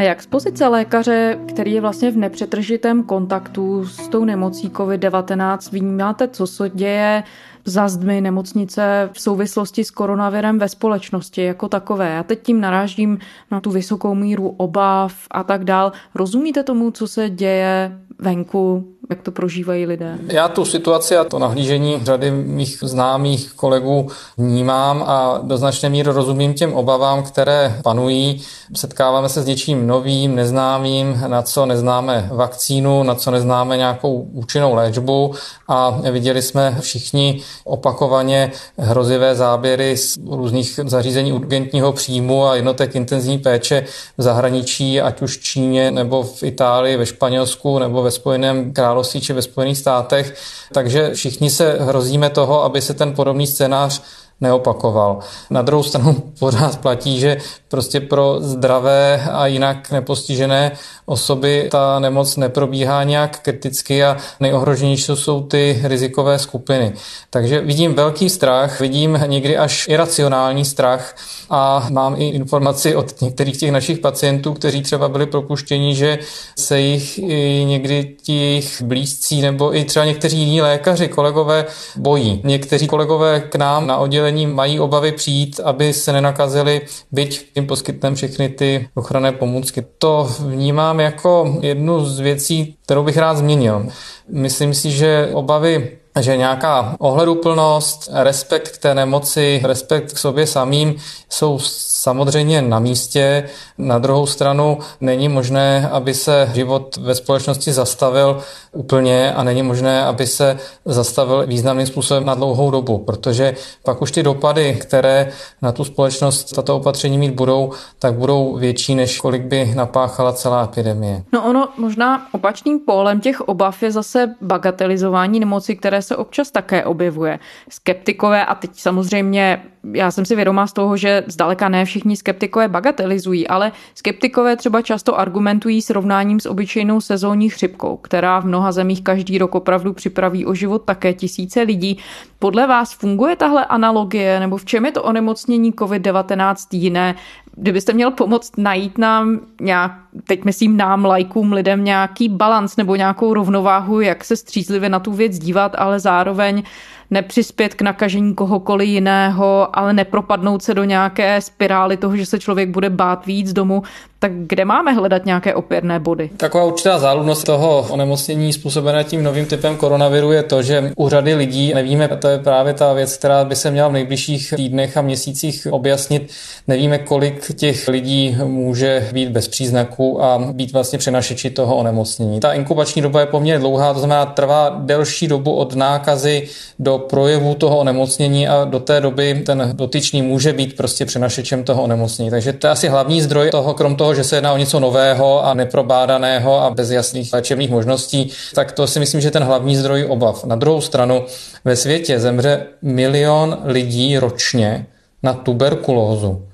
A 0.03 0.05
jak 0.05 0.23
z 0.23 0.27
pozice 0.27 0.69
lékaře, 0.69 1.39
který 1.49 1.73
je 1.73 1.81
vlastně 1.81 2.11
v 2.11 2.17
nepřetržitém 2.17 3.03
kontaktu 3.03 3.87
s 3.87 4.09
tou 4.09 4.25
nemocí 4.25 4.71
COVID-19, 4.71 5.73
vnímáte, 5.73 6.29
co 6.29 6.47
se 6.47 6.71
děje 6.71 7.23
za 7.65 7.89
zdmi 7.89 8.21
nemocnice 8.21 9.11
v 9.13 9.21
souvislosti 9.21 9.85
s 9.85 9.91
koronavirem 9.91 10.59
ve 10.59 10.69
společnosti 10.69 11.43
jako 11.43 11.69
takové. 11.69 12.11
Já 12.11 12.23
teď 12.23 12.43
tím 12.43 12.61
narážím 12.61 13.19
na 13.51 13.61
tu 13.61 13.71
vysokou 13.71 14.15
míru 14.15 14.55
obav 14.57 15.13
a 15.31 15.43
tak 15.43 15.65
dál. 15.65 15.93
Rozumíte 16.15 16.63
tomu, 16.63 16.91
co 16.91 17.09
se 17.09 17.31
děje 17.31 17.99
venku, 18.19 18.89
jak 19.11 19.23
to 19.23 19.31
prožívají 19.31 19.87
lidé? 19.87 20.19
Já 20.27 20.49
tu 20.49 20.65
situaci 20.65 21.17
a 21.17 21.25
to 21.25 21.39
nahlížení 21.39 22.01
řady 22.05 22.31
mých 22.31 22.79
známých 22.83 23.53
kolegů 23.53 24.09
vnímám 24.39 25.03
a 25.07 25.39
do 25.43 25.57
značné 25.57 25.89
míry 25.89 26.11
rozumím 26.11 26.55
těm 26.55 26.73
obavám, 26.73 27.23
které 27.23 27.81
panují. 27.85 28.43
Setkáváme 28.77 29.29
se 29.29 29.43
s 29.43 29.47
něčím 29.47 29.87
novým, 29.87 30.35
neznámým, 30.35 31.21
na 31.27 31.43
co 31.43 31.67
neznáme 31.67 32.29
vakcínu, 32.33 33.03
na 33.03 33.15
co 33.15 33.31
neznáme 33.31 33.77
nějakou 33.77 34.29
účinnou 34.33 34.75
léčbu 34.75 35.35
a 35.69 35.91
viděli 36.11 36.43
jsme 36.43 36.77
všichni 36.81 37.41
opakovaně 37.65 38.53
hrozivé 38.79 39.35
záběry 39.35 39.97
z 39.97 40.19
různých 40.31 40.81
zařízení 40.85 41.33
urgentního 41.33 41.93
příjmu 41.93 42.47
a 42.47 42.57
jednotek 42.57 42.95
intenzivní 42.95 43.39
péče 43.39 43.85
v 44.19 44.23
zahraničí, 44.23 45.01
ať 45.01 45.23
už 45.23 45.39
v 45.39 45.43
Číně 45.43 45.91
nebo 45.91 46.23
v 46.23 46.43
Itálii, 46.43 46.97
ve 46.97 47.07
Španělsku 47.07 47.79
nebo 47.79 48.03
ve 48.03 48.11
Spojeném 48.11 48.73
království 48.73 49.21
či 49.21 49.33
ve 49.33 49.43
Spojených 49.43 49.79
státech. 49.79 50.35
Takže 50.73 51.11
všichni 51.15 51.51
se 51.51 51.77
hrozíme 51.81 52.31
toho, 52.31 52.65
aby 52.65 52.81
se 52.81 52.95
ten 52.95 53.13
podobný 53.13 53.47
scénář 53.47 54.03
neopakoval. 54.43 55.19
Na 55.51 55.63
druhou 55.63 55.83
stranu 55.83 56.15
pořád 56.39 56.81
platí, 56.81 57.21
že 57.21 57.37
prostě 57.69 58.01
pro 58.01 58.37
zdravé 58.41 59.25
a 59.33 59.47
jinak 59.47 59.91
nepostižené 59.91 60.73
osoby 61.07 61.69
ta 61.71 61.99
nemoc 61.99 62.37
neprobíhá 62.37 63.05
nějak 63.05 63.41
kriticky 63.41 64.05
a 64.05 64.17
nejohroženější 64.41 65.13
jsou 65.15 65.41
ty 65.41 65.81
rizikové 65.85 66.39
skupiny. 66.39 66.93
Takže 67.31 67.61
vidím 67.61 67.95
velký 67.95 68.31
strach, 68.31 68.81
vidím 68.81 69.21
někdy 69.27 69.57
až 69.57 69.89
iracionální 69.89 70.65
strach 70.65 71.17
a 71.51 71.87
mám 71.91 72.15
i 72.19 72.29
informaci 72.29 72.97
od 72.97 73.21
některých 73.21 73.57
těch 73.57 73.73
našich 73.73 73.99
pacientů, 73.99 74.53
kteří 74.53 74.83
třeba 74.83 75.09
byli 75.09 75.27
propuštěni, 75.27 75.95
že 75.95 76.19
se 76.59 76.81
jich 76.81 77.19
i 77.19 77.65
někdy 77.67 78.17
ti 78.23 78.37
jejich 78.37 78.83
blízcí 78.83 79.41
nebo 79.41 79.77
i 79.77 79.85
třeba 79.85 80.05
někteří 80.05 80.39
jiní 80.39 80.63
lékaři, 80.63 81.09
kolegové 81.09 81.65
bojí. 81.97 82.41
Někteří 82.45 82.87
kolegové 82.87 83.41
k 83.41 83.57
nám 83.57 83.87
na 83.87 83.97
oddělení 83.97 84.47
mají 84.47 84.81
obavy 84.81 85.13
přijít, 85.13 85.61
aby 85.65 85.93
se 85.93 86.13
nenakazili, 86.13 86.81
byť 87.13 87.51
jim 87.55 87.67
poskytneme 87.67 88.17
všechny 88.17 88.49
ty 88.49 88.89
ochranné 88.95 89.33
pomůcky. 89.33 89.85
To 89.99 90.29
vnímám 90.41 90.92
jako 91.01 91.59
jednu 91.61 92.05
z 92.05 92.21
věcí, 92.21 92.77
kterou 92.85 93.05
bych 93.05 93.17
rád 93.17 93.37
změnil. 93.37 93.87
Myslím 94.29 94.75
si, 94.75 94.91
že 94.91 95.31
obavy 95.33 95.99
že 96.21 96.37
nějaká 96.37 96.97
ohleduplnost, 96.99 98.09
respekt 98.13 98.69
k 98.69 98.79
té 98.79 98.95
nemoci, 98.95 99.61
respekt 99.65 100.13
k 100.13 100.19
sobě 100.19 100.47
samým 100.47 100.95
jsou 101.29 101.59
samozřejmě 102.03 102.63
na 102.63 102.79
místě. 102.79 103.49
Na 103.79 103.99
druhou 103.99 104.27
stranu 104.27 104.79
není 105.01 105.29
možné, 105.29 105.89
aby 105.93 106.15
se 106.15 106.51
život 106.55 106.97
ve 106.97 107.15
společnosti 107.15 107.73
zastavil 107.73 108.41
úplně 108.73 109.33
a 109.35 109.43
není 109.43 109.63
možné, 109.63 110.05
aby 110.05 110.27
se 110.27 110.59
zastavil 110.85 111.47
významným 111.47 111.87
způsobem 111.87 112.25
na 112.25 112.35
dlouhou 112.35 112.71
dobu, 112.71 112.99
protože 112.99 113.55
pak 113.85 114.03
už 114.03 114.13
ty 114.13 114.23
dopady, 114.23 114.79
které 114.81 115.33
na 115.63 115.73
tu 115.73 115.85
společnost 115.85 116.45
tato 116.45 116.77
opatření 116.77 117.19
mít 117.19 117.35
budou, 117.35 117.73
tak 117.99 118.15
budou 118.15 118.57
větší, 118.57 118.95
než 118.95 119.21
kolik 119.21 119.43
by 119.43 119.73
napáchala 119.75 120.33
celá 120.33 120.65
epidemie. 120.65 121.23
No 121.33 121.45
ono 121.45 121.69
možná 121.79 122.27
opačným 122.33 122.81
pólem 122.81 123.21
těch 123.21 123.41
obav 123.41 123.83
je 123.83 123.91
zase 123.91 124.35
bagatelizování 124.41 125.41
nemoci, 125.41 125.77
které 125.77 126.03
se 126.03 126.17
občas 126.17 126.51
také 126.51 126.85
objevuje. 126.85 127.39
Skeptikové 127.69 128.47
a 128.47 128.55
teď 128.55 128.71
samozřejmě 128.75 129.63
já 129.95 130.11
jsem 130.11 130.25
si 130.25 130.37
vědomá 130.37 130.67
z 130.67 130.73
toho, 130.73 130.97
že 130.97 131.25
zdaleka 131.27 131.69
ne 131.69 131.85
všichni 131.85 132.17
skeptikové 132.17 132.69
bagatelizují, 132.69 133.49
ale 133.49 133.73
skeptikové 133.95 134.57
třeba 134.57 134.83
často 134.83 135.19
argumentují 135.19 135.83
srovnáním 135.83 136.41
s 136.41 136.47
obyčejnou 136.47 137.01
sezónní 137.01 137.49
chřipkou, 137.49 137.97
která 137.97 138.41
v 138.41 138.45
mnoha 138.45 138.73
zemích 138.73 139.03
každý 139.03 139.39
rok 139.39 139.55
opravdu 139.55 139.93
připraví 139.93 140.47
o 140.47 140.55
život 140.55 140.83
také 140.85 141.13
tisíce 141.13 141.63
lidí. 141.63 141.99
Podle 142.39 142.67
vás 142.67 142.93
funguje 142.93 143.37
tahle 143.37 143.67
analogie, 143.67 144.41
nebo 144.41 144.57
v 144.57 144.65
čem 144.65 144.85
je 144.85 144.93
to 144.93 145.03
onemocnění 145.03 145.73
COVID-19 145.73 146.55
jiné? 146.73 147.15
Kdybyste 147.57 147.93
měl 147.93 148.11
pomoct 148.11 148.59
najít 148.59 148.99
nám 148.99 149.41
nějak, 149.61 149.93
teď 150.27 150.45
myslím 150.45 150.77
nám, 150.77 151.05
lajkům, 151.05 151.53
lidem 151.53 151.85
nějaký 151.85 152.29
balans 152.29 152.77
nebo 152.77 152.97
nějakou 152.97 153.35
rovnováhu, 153.35 154.01
jak 154.01 154.25
se 154.25 154.37
střízlivě 154.37 154.89
na 154.89 154.99
tu 154.99 155.13
věc 155.13 155.39
dívat, 155.39 155.75
ale 155.79 156.01
zároveň 156.01 156.63
nepřispět 157.11 157.75
k 157.75 157.83
nakažení 157.83 158.35
kohokoliv 158.35 158.89
jiného, 158.89 159.69
ale 159.79 159.93
nepropadnout 159.93 160.63
se 160.63 160.75
do 160.75 160.85
nějaké 160.85 161.41
spirály 161.41 161.97
toho, 161.97 162.17
že 162.17 162.27
se 162.27 162.39
člověk 162.39 162.71
bude 162.71 162.91
bát 162.91 163.27
víc 163.27 163.53
domů, 163.53 163.83
tak 164.23 164.33
kde 164.33 164.65
máme 164.65 164.93
hledat 164.93 165.27
nějaké 165.27 165.55
opěrné 165.55 166.01
body? 166.01 166.31
Taková 166.37 166.65
určitá 166.65 166.99
záludnost 166.99 167.45
toho 167.45 167.87
onemocnění 167.91 168.53
způsobené 168.53 169.05
tím 169.05 169.23
novým 169.23 169.47
typem 169.47 169.77
koronaviru 169.77 170.33
je 170.33 170.43
to, 170.43 170.63
že 170.63 170.93
u 170.97 171.09
řady 171.09 171.35
lidí 171.35 171.75
nevíme, 171.75 172.09
to 172.09 172.29
je 172.29 172.39
právě 172.39 172.75
ta 172.75 172.93
věc, 172.93 173.17
která 173.17 173.45
by 173.45 173.57
se 173.57 173.71
měla 173.71 173.89
v 173.89 173.93
nejbližších 173.93 174.55
týdnech 174.57 174.97
a 174.97 175.03
měsících 175.03 175.67
objasnit. 175.71 176.31
Nevíme, 176.69 176.99
kolik 176.99 177.55
těch 177.55 177.89
lidí 177.89 178.37
může 178.45 179.09
být 179.13 179.29
bez 179.29 179.49
příznaků 179.49 180.25
a 180.25 180.39
být 180.53 180.73
vlastně 180.73 180.99
přenašeči 180.99 181.51
toho 181.51 181.77
onemocnění. 181.77 182.41
Ta 182.41 182.53
inkubační 182.53 183.03
doba 183.03 183.21
je 183.21 183.27
poměrně 183.27 183.59
dlouhá, 183.59 183.93
to 183.93 183.99
znamená 183.99 184.27
trvá 184.27 184.69
delší 184.79 185.29
dobu 185.29 185.53
od 185.53 185.75
nákazy 185.75 186.49
do 186.79 186.99
projevu 186.99 187.55
toho 187.55 187.79
onemocnění 187.79 188.49
a 188.49 188.65
do 188.65 188.81
té 188.81 189.01
doby 189.01 189.43
ten 189.47 189.71
dotyčný 189.73 190.23
může 190.23 190.53
být 190.53 190.77
prostě 190.77 191.07
přenašečem 191.07 191.65
toho 191.65 191.83
onemocnění. 191.83 192.31
Takže 192.31 192.53
to 192.53 192.67
je 192.67 192.71
asi 192.71 192.89
hlavní 192.89 193.23
zdroj 193.23 193.51
toho, 193.51 193.75
krom 193.75 193.97
toho, 193.97 194.12
že 194.15 194.25
se 194.25 194.37
jedná 194.37 194.53
o 194.53 194.57
něco 194.57 194.81
nového 194.81 195.47
a 195.47 195.55
neprobádaného 195.55 196.63
a 196.63 196.71
bez 196.71 196.91
jasných 196.91 197.33
léčebných 197.33 197.71
možností, 197.71 198.31
tak 198.55 198.73
to 198.73 198.87
si 198.87 199.01
myslím, 199.01 199.21
že 199.21 199.27
je 199.27 199.33
ten 199.33 199.45
hlavní 199.45 199.77
zdroj 199.77 200.07
obav. 200.09 200.45
Na 200.45 200.57
druhou 200.57 200.81
stranu 200.81 201.25
ve 201.65 201.77
světě 201.77 202.21
zemře 202.21 202.67
milion 202.83 203.59
lidí 203.65 204.19
ročně 204.19 204.87
na 205.23 205.33
tuberkulózu 205.35 206.47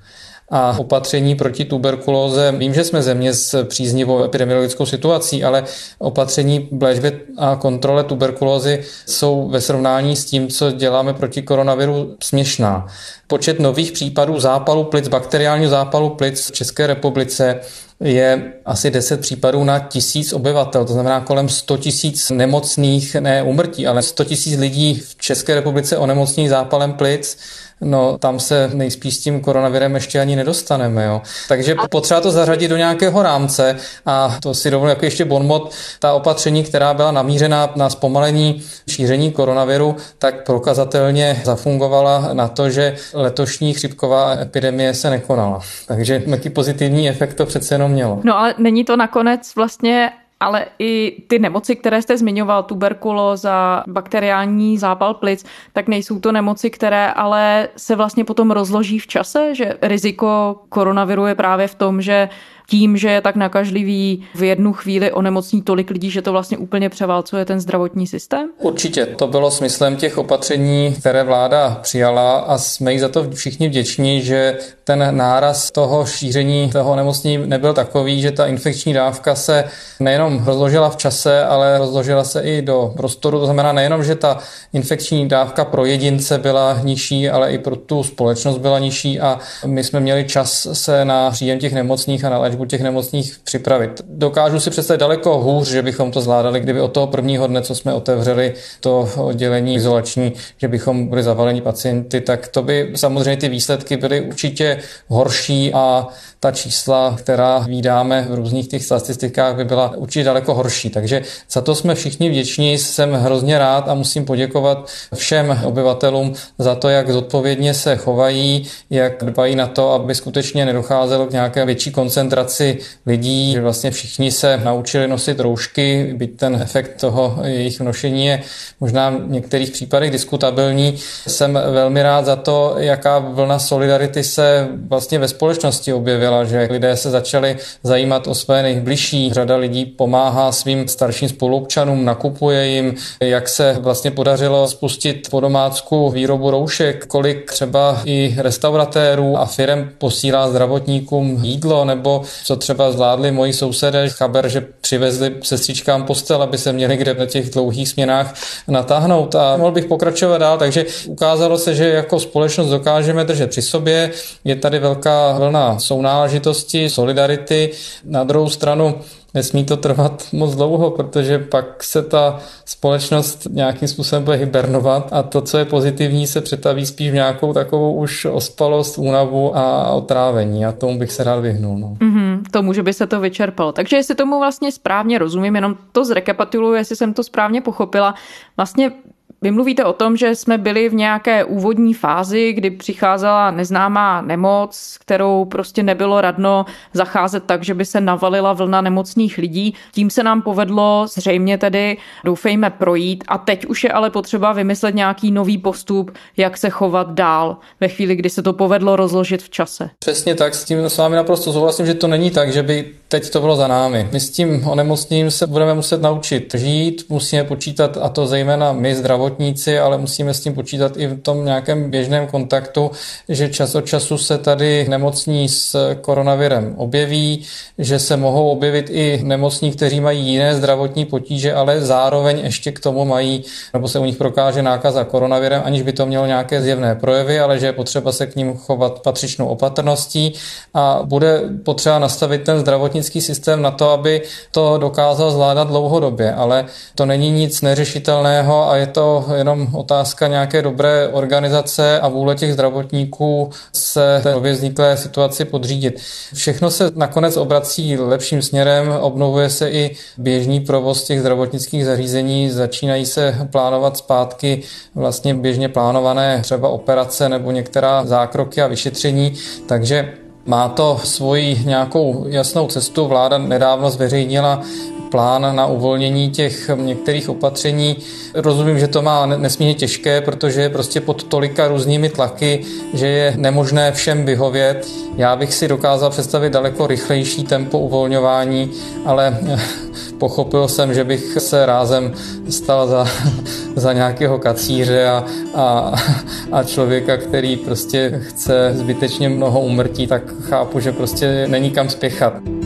a 0.51 0.75
opatření 0.79 1.35
proti 1.35 1.65
tuberkulóze. 1.65 2.53
Vím, 2.57 2.73
že 2.73 2.83
jsme 2.83 3.01
země 3.01 3.33
s 3.33 3.63
příznivou 3.63 4.23
epidemiologickou 4.23 4.85
situací, 4.85 5.43
ale 5.43 5.63
opatření 5.99 6.69
v 6.71 7.11
a 7.37 7.55
kontrole 7.55 8.03
tuberkulózy 8.03 8.83
jsou 9.05 9.49
ve 9.49 9.61
srovnání 9.61 10.15
s 10.15 10.25
tím, 10.25 10.47
co 10.47 10.71
děláme 10.71 11.13
proti 11.13 11.41
koronaviru, 11.41 12.15
směšná. 12.23 12.87
Počet 13.27 13.59
nových 13.59 13.91
případů 13.91 14.39
zápalu 14.39 14.83
plic, 14.83 15.07
bakteriálního 15.07 15.69
zápalu 15.69 16.09
plic 16.09 16.47
v 16.47 16.51
České 16.51 16.87
republice 16.87 17.59
je 17.99 18.53
asi 18.65 18.91
10 18.91 19.21
případů 19.21 19.63
na 19.63 19.79
tisíc 19.79 20.33
obyvatel, 20.33 20.85
to 20.85 20.93
znamená 20.93 21.21
kolem 21.21 21.49
100 21.49 21.77
tisíc 21.77 22.29
nemocných, 22.29 23.15
ne 23.15 23.43
umrtí, 23.43 23.87
ale 23.87 24.01
100 24.01 24.23
tisíc 24.23 24.59
lidí 24.59 25.01
v 25.07 25.15
České 25.15 25.55
republice 25.55 25.97
onemocní 25.97 26.49
zápalem 26.49 26.93
plic 26.93 27.37
no 27.81 28.17
tam 28.17 28.39
se 28.39 28.69
nejspíš 28.73 29.15
s 29.15 29.19
tím 29.19 29.41
koronavirem 29.41 29.95
ještě 29.95 30.19
ani 30.19 30.35
nedostaneme. 30.35 31.05
Jo. 31.05 31.21
Takže 31.47 31.75
potřeba 31.89 32.21
to 32.21 32.31
zařadit 32.31 32.67
do 32.67 32.77
nějakého 32.77 33.23
rámce 33.23 33.75
a 34.05 34.37
to 34.41 34.53
si 34.53 34.71
dovolím 34.71 34.89
jako 34.89 35.05
ještě 35.05 35.25
bonmot, 35.25 35.71
ta 35.99 36.13
opatření, 36.13 36.63
která 36.63 36.93
byla 36.93 37.11
namířena 37.11 37.69
na 37.75 37.89
zpomalení 37.89 38.63
šíření 38.89 39.31
koronaviru, 39.31 39.95
tak 40.17 40.45
prokazatelně 40.45 41.41
zafungovala 41.45 42.29
na 42.33 42.47
to, 42.47 42.69
že 42.69 42.95
letošní 43.13 43.73
chřipková 43.73 44.33
epidemie 44.41 44.93
se 44.93 45.09
nekonala. 45.09 45.59
Takže 45.87 46.23
jaký 46.25 46.49
pozitivní 46.49 47.09
efekt 47.09 47.33
to 47.33 47.45
přece 47.45 47.75
jenom 47.75 47.91
mělo. 47.91 48.19
No 48.23 48.37
ale 48.37 48.55
není 48.57 48.85
to 48.85 48.97
nakonec 48.97 49.55
vlastně 49.55 50.11
ale 50.39 50.65
i 50.79 51.23
ty 51.27 51.39
nemoci, 51.39 51.75
které 51.75 52.01
jste 52.01 52.17
zmiňoval, 52.17 52.63
tuberkulóza, 52.63 53.83
bakteriální 53.87 54.77
zápal 54.77 55.13
plic, 55.13 55.45
tak 55.73 55.87
nejsou 55.87 56.19
to 56.19 56.31
nemoci, 56.31 56.69
které 56.69 57.11
ale 57.11 57.69
se 57.77 57.95
vlastně 57.95 58.25
potom 58.25 58.51
rozloží 58.51 58.99
v 58.99 59.07
čase, 59.07 59.55
že 59.55 59.77
riziko 59.81 60.59
koronaviru 60.69 61.25
je 61.25 61.35
právě 61.35 61.67
v 61.67 61.75
tom, 61.75 62.01
že 62.01 62.29
tím, 62.69 62.97
že 62.97 63.09
je 63.09 63.21
tak 63.21 63.35
nakažlivý 63.35 64.23
v 64.35 64.43
jednu 64.43 64.73
chvíli 64.73 65.11
onemocní 65.11 65.61
tolik 65.61 65.89
lidí, 65.89 66.11
že 66.11 66.21
to 66.21 66.31
vlastně 66.31 66.57
úplně 66.57 66.89
převálcuje 66.89 67.45
ten 67.45 67.59
zdravotní 67.59 68.07
systém? 68.07 68.49
Určitě, 68.57 69.05
to 69.05 69.27
bylo 69.27 69.51
smyslem 69.51 69.95
těch 69.95 70.17
opatření, 70.17 70.95
které 70.99 71.23
vláda 71.23 71.79
přijala 71.81 72.39
a 72.39 72.57
jsme 72.57 72.93
jí 72.93 72.99
za 72.99 73.09
to 73.09 73.31
všichni 73.31 73.67
vděční, 73.67 74.21
že 74.21 74.57
ten 74.83 75.17
náraz 75.17 75.71
toho 75.71 76.05
šíření 76.05 76.69
toho 76.69 76.91
onemocnění 76.91 77.37
nebyl 77.47 77.73
takový, 77.73 78.21
že 78.21 78.31
ta 78.31 78.45
infekční 78.45 78.93
dávka 78.93 79.35
se 79.35 79.63
nejenom 79.99 80.45
rozložila 80.45 80.89
v 80.89 80.97
čase, 80.97 81.43
ale 81.43 81.77
rozložila 81.77 82.23
se 82.23 82.41
i 82.41 82.61
do 82.61 82.93
prostoru. 82.97 83.39
To 83.39 83.45
znamená 83.45 83.71
nejenom, 83.71 84.03
že 84.03 84.15
ta 84.15 84.37
infekční 84.73 85.27
dávka 85.27 85.65
pro 85.65 85.85
jedince 85.85 86.37
byla 86.37 86.79
nižší, 86.83 87.29
ale 87.29 87.51
i 87.51 87.57
pro 87.57 87.75
tu 87.75 88.03
společnost 88.03 88.57
byla 88.57 88.79
nižší 88.79 89.19
a 89.19 89.39
my 89.65 89.83
jsme 89.83 89.99
měli 89.99 90.25
čas 90.25 90.67
se 90.73 91.05
na 91.05 91.31
příjem 91.31 91.59
těch 91.59 91.73
nemocných 91.73 92.25
a 92.25 92.29
na 92.29 92.37
léčbu 92.37 92.58
těch 92.65 92.81
nemocných 92.81 93.35
připravit. 93.43 94.01
Dokážu 94.05 94.59
si 94.59 94.69
představit 94.69 94.99
daleko 94.99 95.37
hůř, 95.37 95.67
že 95.67 95.81
bychom 95.81 96.11
to 96.11 96.21
zvládali, 96.21 96.59
kdyby 96.59 96.81
od 96.81 96.91
toho 96.91 97.07
prvního 97.07 97.47
dne, 97.47 97.61
co 97.61 97.75
jsme 97.75 97.93
otevřeli 97.93 98.53
to 98.79 99.09
oddělení 99.17 99.75
izolační, 99.75 100.33
že 100.57 100.67
bychom 100.67 101.07
byli 101.07 101.23
zavaleni 101.23 101.61
pacienty, 101.61 102.21
tak 102.21 102.47
to 102.47 102.63
by 102.63 102.91
samozřejmě 102.95 103.37
ty 103.37 103.49
výsledky 103.49 103.97
byly 103.97 104.21
určitě 104.21 104.79
horší 105.07 105.73
a 105.73 106.07
ta 106.39 106.51
čísla, 106.51 107.15
která 107.19 107.59
vydáme 107.59 108.27
v 108.29 108.33
různých 108.33 108.67
těch 108.67 108.83
statistikách, 108.85 109.55
by 109.55 109.65
byla 109.65 109.93
určitě 109.95 110.23
daleko 110.23 110.53
horší. 110.53 110.89
Takže 110.89 111.21
za 111.51 111.61
to 111.61 111.75
jsme 111.75 111.95
všichni 111.95 112.29
vděční, 112.29 112.77
jsem 112.77 113.13
hrozně 113.13 113.59
rád 113.59 113.89
a 113.89 113.93
musím 113.93 114.25
poděkovat 114.25 114.89
všem 115.15 115.59
obyvatelům 115.63 116.33
za 116.57 116.75
to, 116.75 116.89
jak 116.89 117.09
zodpovědně 117.09 117.73
se 117.73 117.95
chovají, 117.95 118.67
jak 118.89 119.23
dbají 119.23 119.55
na 119.55 119.67
to, 119.67 119.91
aby 119.91 120.15
skutečně 120.15 120.65
nedocházelo 120.65 121.25
k 121.25 121.31
nějaké 121.31 121.65
větší 121.65 121.91
koncentraci 121.91 122.77
lidí, 123.05 123.51
že 123.51 123.61
vlastně 123.61 123.91
všichni 123.91 124.31
se 124.31 124.61
naučili 124.63 125.07
nosit 125.07 125.39
roušky, 125.39 126.13
byť 126.17 126.37
ten 126.37 126.59
efekt 126.61 126.99
toho 127.01 127.39
jejich 127.43 127.79
nošení 127.79 128.25
je 128.25 128.41
možná 128.79 129.09
v 129.09 129.29
některých 129.29 129.71
případech 129.71 130.11
diskutabilní. 130.11 130.97
Jsem 131.27 131.53
velmi 131.53 132.03
rád 132.03 132.25
za 132.25 132.35
to, 132.35 132.75
jaká 132.77 133.19
vlna 133.19 133.59
solidarity 133.59 134.23
se 134.23 134.67
vlastně 134.87 135.19
ve 135.19 135.27
společnosti 135.27 135.93
objevila 135.93 136.28
objevila, 136.29 136.43
že 136.43 136.73
lidé 136.73 136.97
se 136.97 137.09
začali 137.09 137.57
zajímat 137.83 138.27
o 138.27 138.35
své 138.35 138.63
nejbližší. 138.63 139.33
Řada 139.33 139.55
lidí 139.55 139.85
pomáhá 139.85 140.51
svým 140.51 140.87
starším 140.87 141.29
spolupčanům, 141.29 142.05
nakupuje 142.05 142.67
jim, 142.67 142.95
jak 143.19 143.47
se 143.47 143.77
vlastně 143.79 144.11
podařilo 144.11 144.67
spustit 144.67 145.27
po 145.31 145.39
domácku 145.39 146.09
výrobu 146.09 146.51
roušek, 146.51 147.05
kolik 147.05 147.51
třeba 147.51 148.01
i 148.05 148.35
restauratérů 148.37 149.37
a 149.37 149.45
firm 149.45 149.89
posílá 149.97 150.49
zdravotníkům 150.49 151.39
jídlo, 151.43 151.85
nebo 151.85 152.21
co 152.45 152.55
třeba 152.55 152.91
zvládli 152.91 153.31
moji 153.31 153.53
sousedé, 153.53 154.09
chaber, 154.09 154.49
že 154.49 154.65
přivezli 154.81 155.35
sestřičkám 155.43 156.03
postel, 156.03 156.41
aby 156.41 156.57
se 156.57 156.73
měli 156.73 156.97
kde 156.97 157.13
na 157.13 157.25
těch 157.25 157.49
dlouhých 157.49 157.89
směnách 157.89 158.33
natáhnout. 158.67 159.35
A 159.35 159.57
mohl 159.57 159.71
bych 159.71 159.85
pokračovat 159.85 160.37
dál, 160.37 160.57
takže 160.57 160.85
ukázalo 161.07 161.57
se, 161.57 161.75
že 161.75 161.89
jako 161.89 162.19
společnost 162.19 162.69
dokážeme 162.69 163.23
držet 163.23 163.49
při 163.49 163.61
sobě. 163.61 164.11
Je 164.43 164.55
tady 164.55 164.79
velká 164.79 165.31
vlna 165.37 165.79
sounáležitosti 165.79 166.18
náležitosti, 166.19 166.89
solidarity. 166.89 167.71
Na 168.05 168.23
druhou 168.23 168.49
stranu 168.49 168.95
nesmí 169.33 169.65
to 169.65 169.77
trvat 169.77 170.27
moc 170.31 170.55
dlouho, 170.55 170.91
protože 170.91 171.39
pak 171.39 171.83
se 171.83 172.03
ta 172.03 172.39
společnost 172.65 173.47
nějakým 173.49 173.87
způsobem 173.87 174.23
bude 174.23 174.37
hibernovat 174.37 175.13
a 175.13 175.23
to, 175.23 175.41
co 175.41 175.57
je 175.57 175.65
pozitivní, 175.65 176.27
se 176.27 176.41
přetaví 176.41 176.85
spíš 176.85 177.11
v 177.11 177.13
nějakou 177.13 177.53
takovou 177.53 177.93
už 177.93 178.25
ospalost, 178.25 178.97
únavu 178.97 179.57
a 179.57 179.91
otrávení 179.91 180.65
a 180.65 180.71
tomu 180.71 180.99
bych 180.99 181.11
se 181.11 181.23
rád 181.23 181.39
vyhnul. 181.39 181.77
No. 181.77 181.95
Mm-hmm, 181.99 182.41
tomu, 182.51 182.73
že 182.73 182.83
by 182.83 182.93
se 182.93 183.07
to 183.07 183.19
vyčerpalo. 183.19 183.71
Takže 183.71 183.95
jestli 183.95 184.15
tomu 184.15 184.39
vlastně 184.39 184.71
správně 184.71 185.17
rozumím, 185.17 185.55
jenom 185.55 185.75
to 185.91 186.05
zrekapituluji, 186.05 186.79
jestli 186.79 186.95
jsem 186.95 187.13
to 187.13 187.23
správně 187.23 187.61
pochopila, 187.61 188.15
vlastně 188.57 188.91
vy 189.41 189.51
mluvíte 189.51 189.85
o 189.85 189.93
tom, 189.93 190.17
že 190.17 190.35
jsme 190.35 190.57
byli 190.57 190.89
v 190.89 190.93
nějaké 190.93 191.43
úvodní 191.43 191.93
fázi, 191.93 192.53
kdy 192.53 192.71
přicházela 192.71 193.51
neznámá 193.51 194.21
nemoc, 194.21 194.97
kterou 195.01 195.45
prostě 195.45 195.83
nebylo 195.83 196.21
radno 196.21 196.65
zacházet 196.93 197.43
tak, 197.43 197.63
že 197.63 197.73
by 197.73 197.85
se 197.85 198.01
navalila 198.01 198.53
vlna 198.53 198.81
nemocných 198.81 199.37
lidí. 199.37 199.75
Tím 199.91 200.09
se 200.09 200.23
nám 200.23 200.41
povedlo 200.41 201.05
zřejmě 201.07 201.57
tedy, 201.57 201.97
doufejme, 202.25 202.69
projít 202.69 203.23
a 203.27 203.37
teď 203.37 203.65
už 203.65 203.83
je 203.83 203.91
ale 203.91 204.09
potřeba 204.09 204.53
vymyslet 204.53 204.95
nějaký 204.95 205.31
nový 205.31 205.57
postup, 205.57 206.11
jak 206.37 206.57
se 206.57 206.69
chovat 206.69 207.11
dál 207.13 207.57
ve 207.79 207.87
chvíli, 207.87 208.15
kdy 208.15 208.29
se 208.29 208.43
to 208.43 208.53
povedlo 208.53 208.95
rozložit 208.95 209.43
v 209.43 209.49
čase. 209.49 209.89
Přesně 209.99 210.35
tak, 210.35 210.55
s 210.55 210.63
tím 210.63 210.79
s 210.79 210.97
vámi 210.97 211.15
naprosto 211.15 211.53
souhlasím, 211.53 211.85
že 211.85 211.93
to 211.93 212.07
není 212.07 212.31
tak, 212.31 212.51
že 212.51 212.63
by 212.63 212.93
teď 213.11 213.29
to 213.29 213.41
bylo 213.41 213.55
za 213.55 213.67
námi. 213.67 214.09
My 214.11 214.19
s 214.19 214.29
tím 214.29 214.67
onemocněním 214.67 215.31
se 215.31 215.47
budeme 215.47 215.73
muset 215.73 216.01
naučit 216.01 216.55
žít, 216.57 217.05
musíme 217.09 217.43
počítat, 217.43 217.97
a 218.01 218.09
to 218.09 218.27
zejména 218.27 218.71
my 218.71 218.95
zdravotníci, 218.95 219.79
ale 219.79 219.97
musíme 219.97 220.33
s 220.33 220.41
tím 220.41 220.53
počítat 220.53 220.97
i 220.97 221.07
v 221.07 221.21
tom 221.21 221.45
nějakém 221.45 221.91
běžném 221.91 222.27
kontaktu, 222.27 222.91
že 223.29 223.49
čas 223.49 223.75
od 223.75 223.85
času 223.85 224.17
se 224.17 224.37
tady 224.37 224.85
nemocní 224.89 225.49
s 225.49 225.95
koronavirem 226.01 226.73
objeví, 226.77 227.43
že 227.77 227.99
se 227.99 228.17
mohou 228.17 228.49
objevit 228.49 228.89
i 228.89 229.21
nemocní, 229.23 229.71
kteří 229.71 229.99
mají 229.99 230.25
jiné 230.25 230.55
zdravotní 230.55 231.05
potíže, 231.05 231.53
ale 231.53 231.81
zároveň 231.81 232.39
ještě 232.39 232.71
k 232.71 232.79
tomu 232.79 233.05
mají, 233.05 233.43
nebo 233.73 233.87
se 233.87 233.99
u 233.99 234.05
nich 234.05 234.17
prokáže 234.17 234.61
nákaza 234.61 235.03
koronavirem, 235.03 235.61
aniž 235.65 235.81
by 235.81 235.93
to 235.93 236.05
mělo 236.05 236.25
nějaké 236.25 236.61
zjevné 236.61 236.95
projevy, 236.95 237.39
ale 237.39 237.59
že 237.59 237.65
je 237.65 237.73
potřeba 237.73 238.11
se 238.11 238.27
k 238.27 238.35
ním 238.35 238.57
chovat 238.57 238.99
patřičnou 238.99 239.47
opatrností 239.47 240.33
a 240.73 240.99
bude 241.03 241.41
potřeba 241.63 241.99
nastavit 241.99 242.43
ten 242.43 242.59
zdravotní 242.59 242.98
zdravotnický 242.99 243.21
systém 243.21 243.61
na 243.61 243.71
to, 243.71 243.91
aby 243.91 244.21
to 244.51 244.77
dokázal 244.77 245.31
zvládat 245.31 245.67
dlouhodobě, 245.67 246.33
ale 246.33 246.65
to 246.95 247.05
není 247.05 247.31
nic 247.31 247.61
neřešitelného 247.61 248.69
a 248.69 248.75
je 248.75 248.87
to 248.87 249.25
jenom 249.35 249.67
otázka 249.75 250.27
nějaké 250.27 250.61
dobré 250.61 251.07
organizace 251.07 251.99
a 251.99 252.07
vůle 252.07 252.35
těch 252.35 252.53
zdravotníků 252.53 253.49
se 253.73 254.19
té 254.23 254.31
nově 254.31 254.53
vzniklé 254.53 254.97
situaci 254.97 255.45
podřídit. 255.45 256.01
Všechno 256.33 256.71
se 256.71 256.91
nakonec 256.95 257.37
obrací 257.37 257.97
lepším 257.97 258.41
směrem, 258.41 258.91
obnovuje 259.01 259.49
se 259.49 259.69
i 259.69 259.95
běžný 260.17 260.59
provoz 260.59 261.03
těch 261.03 261.19
zdravotnických 261.19 261.85
zařízení, 261.85 262.49
začínají 262.49 263.05
se 263.05 263.47
plánovat 263.51 263.97
zpátky 263.97 264.61
vlastně 264.95 265.33
běžně 265.33 265.69
plánované 265.69 266.41
třeba 266.41 266.69
operace 266.69 267.29
nebo 267.29 267.51
některá 267.51 268.05
zákroky 268.05 268.61
a 268.61 268.67
vyšetření, 268.67 269.33
takže 269.67 270.28
má 270.49 270.69
to 270.69 270.99
svoji 271.03 271.61
nějakou 271.65 272.25
jasnou 272.27 272.67
cestu. 272.67 273.05
Vláda 273.05 273.37
nedávno 273.37 273.89
zveřejnila 273.89 274.61
plán 275.09 275.55
na 275.55 275.67
uvolnění 275.67 276.29
těch 276.29 276.69
některých 276.75 277.29
opatření. 277.29 277.97
Rozumím, 278.33 278.79
že 278.79 278.87
to 278.87 279.01
má 279.01 279.25
nesmírně 279.25 279.75
těžké, 279.75 280.21
protože 280.21 280.61
je 280.61 280.69
prostě 280.69 281.01
pod 281.01 281.23
tolika 281.23 281.67
různými 281.67 282.09
tlaky, 282.09 282.65
že 282.93 283.07
je 283.07 283.33
nemožné 283.37 283.91
všem 283.91 284.25
vyhovět. 284.25 284.87
Já 285.17 285.35
bych 285.35 285.53
si 285.53 285.67
dokázal 285.67 286.09
představit 286.09 286.53
daleko 286.53 286.87
rychlejší 286.87 287.43
tempo 287.43 287.79
uvolňování, 287.79 288.71
ale 289.05 289.37
pochopil 290.17 290.67
jsem, 290.67 290.93
že 290.93 291.03
bych 291.03 291.37
se 291.37 291.65
rázem 291.65 292.13
stal 292.49 292.87
za, 292.87 293.07
za 293.75 293.93
nějakého 293.93 294.39
kacíře 294.39 295.07
a, 295.07 295.25
a, 295.55 295.95
a 296.51 296.63
člověka, 296.63 297.17
který 297.17 297.57
prostě 297.57 298.21
chce 298.23 298.71
zbytečně 298.73 299.29
mnoho 299.29 299.61
umrtí, 299.61 300.07
tak 300.07 300.23
chápu, 300.41 300.79
že 300.79 300.91
prostě 300.91 301.47
není 301.47 301.71
kam 301.71 301.89
spěchat. 301.89 302.58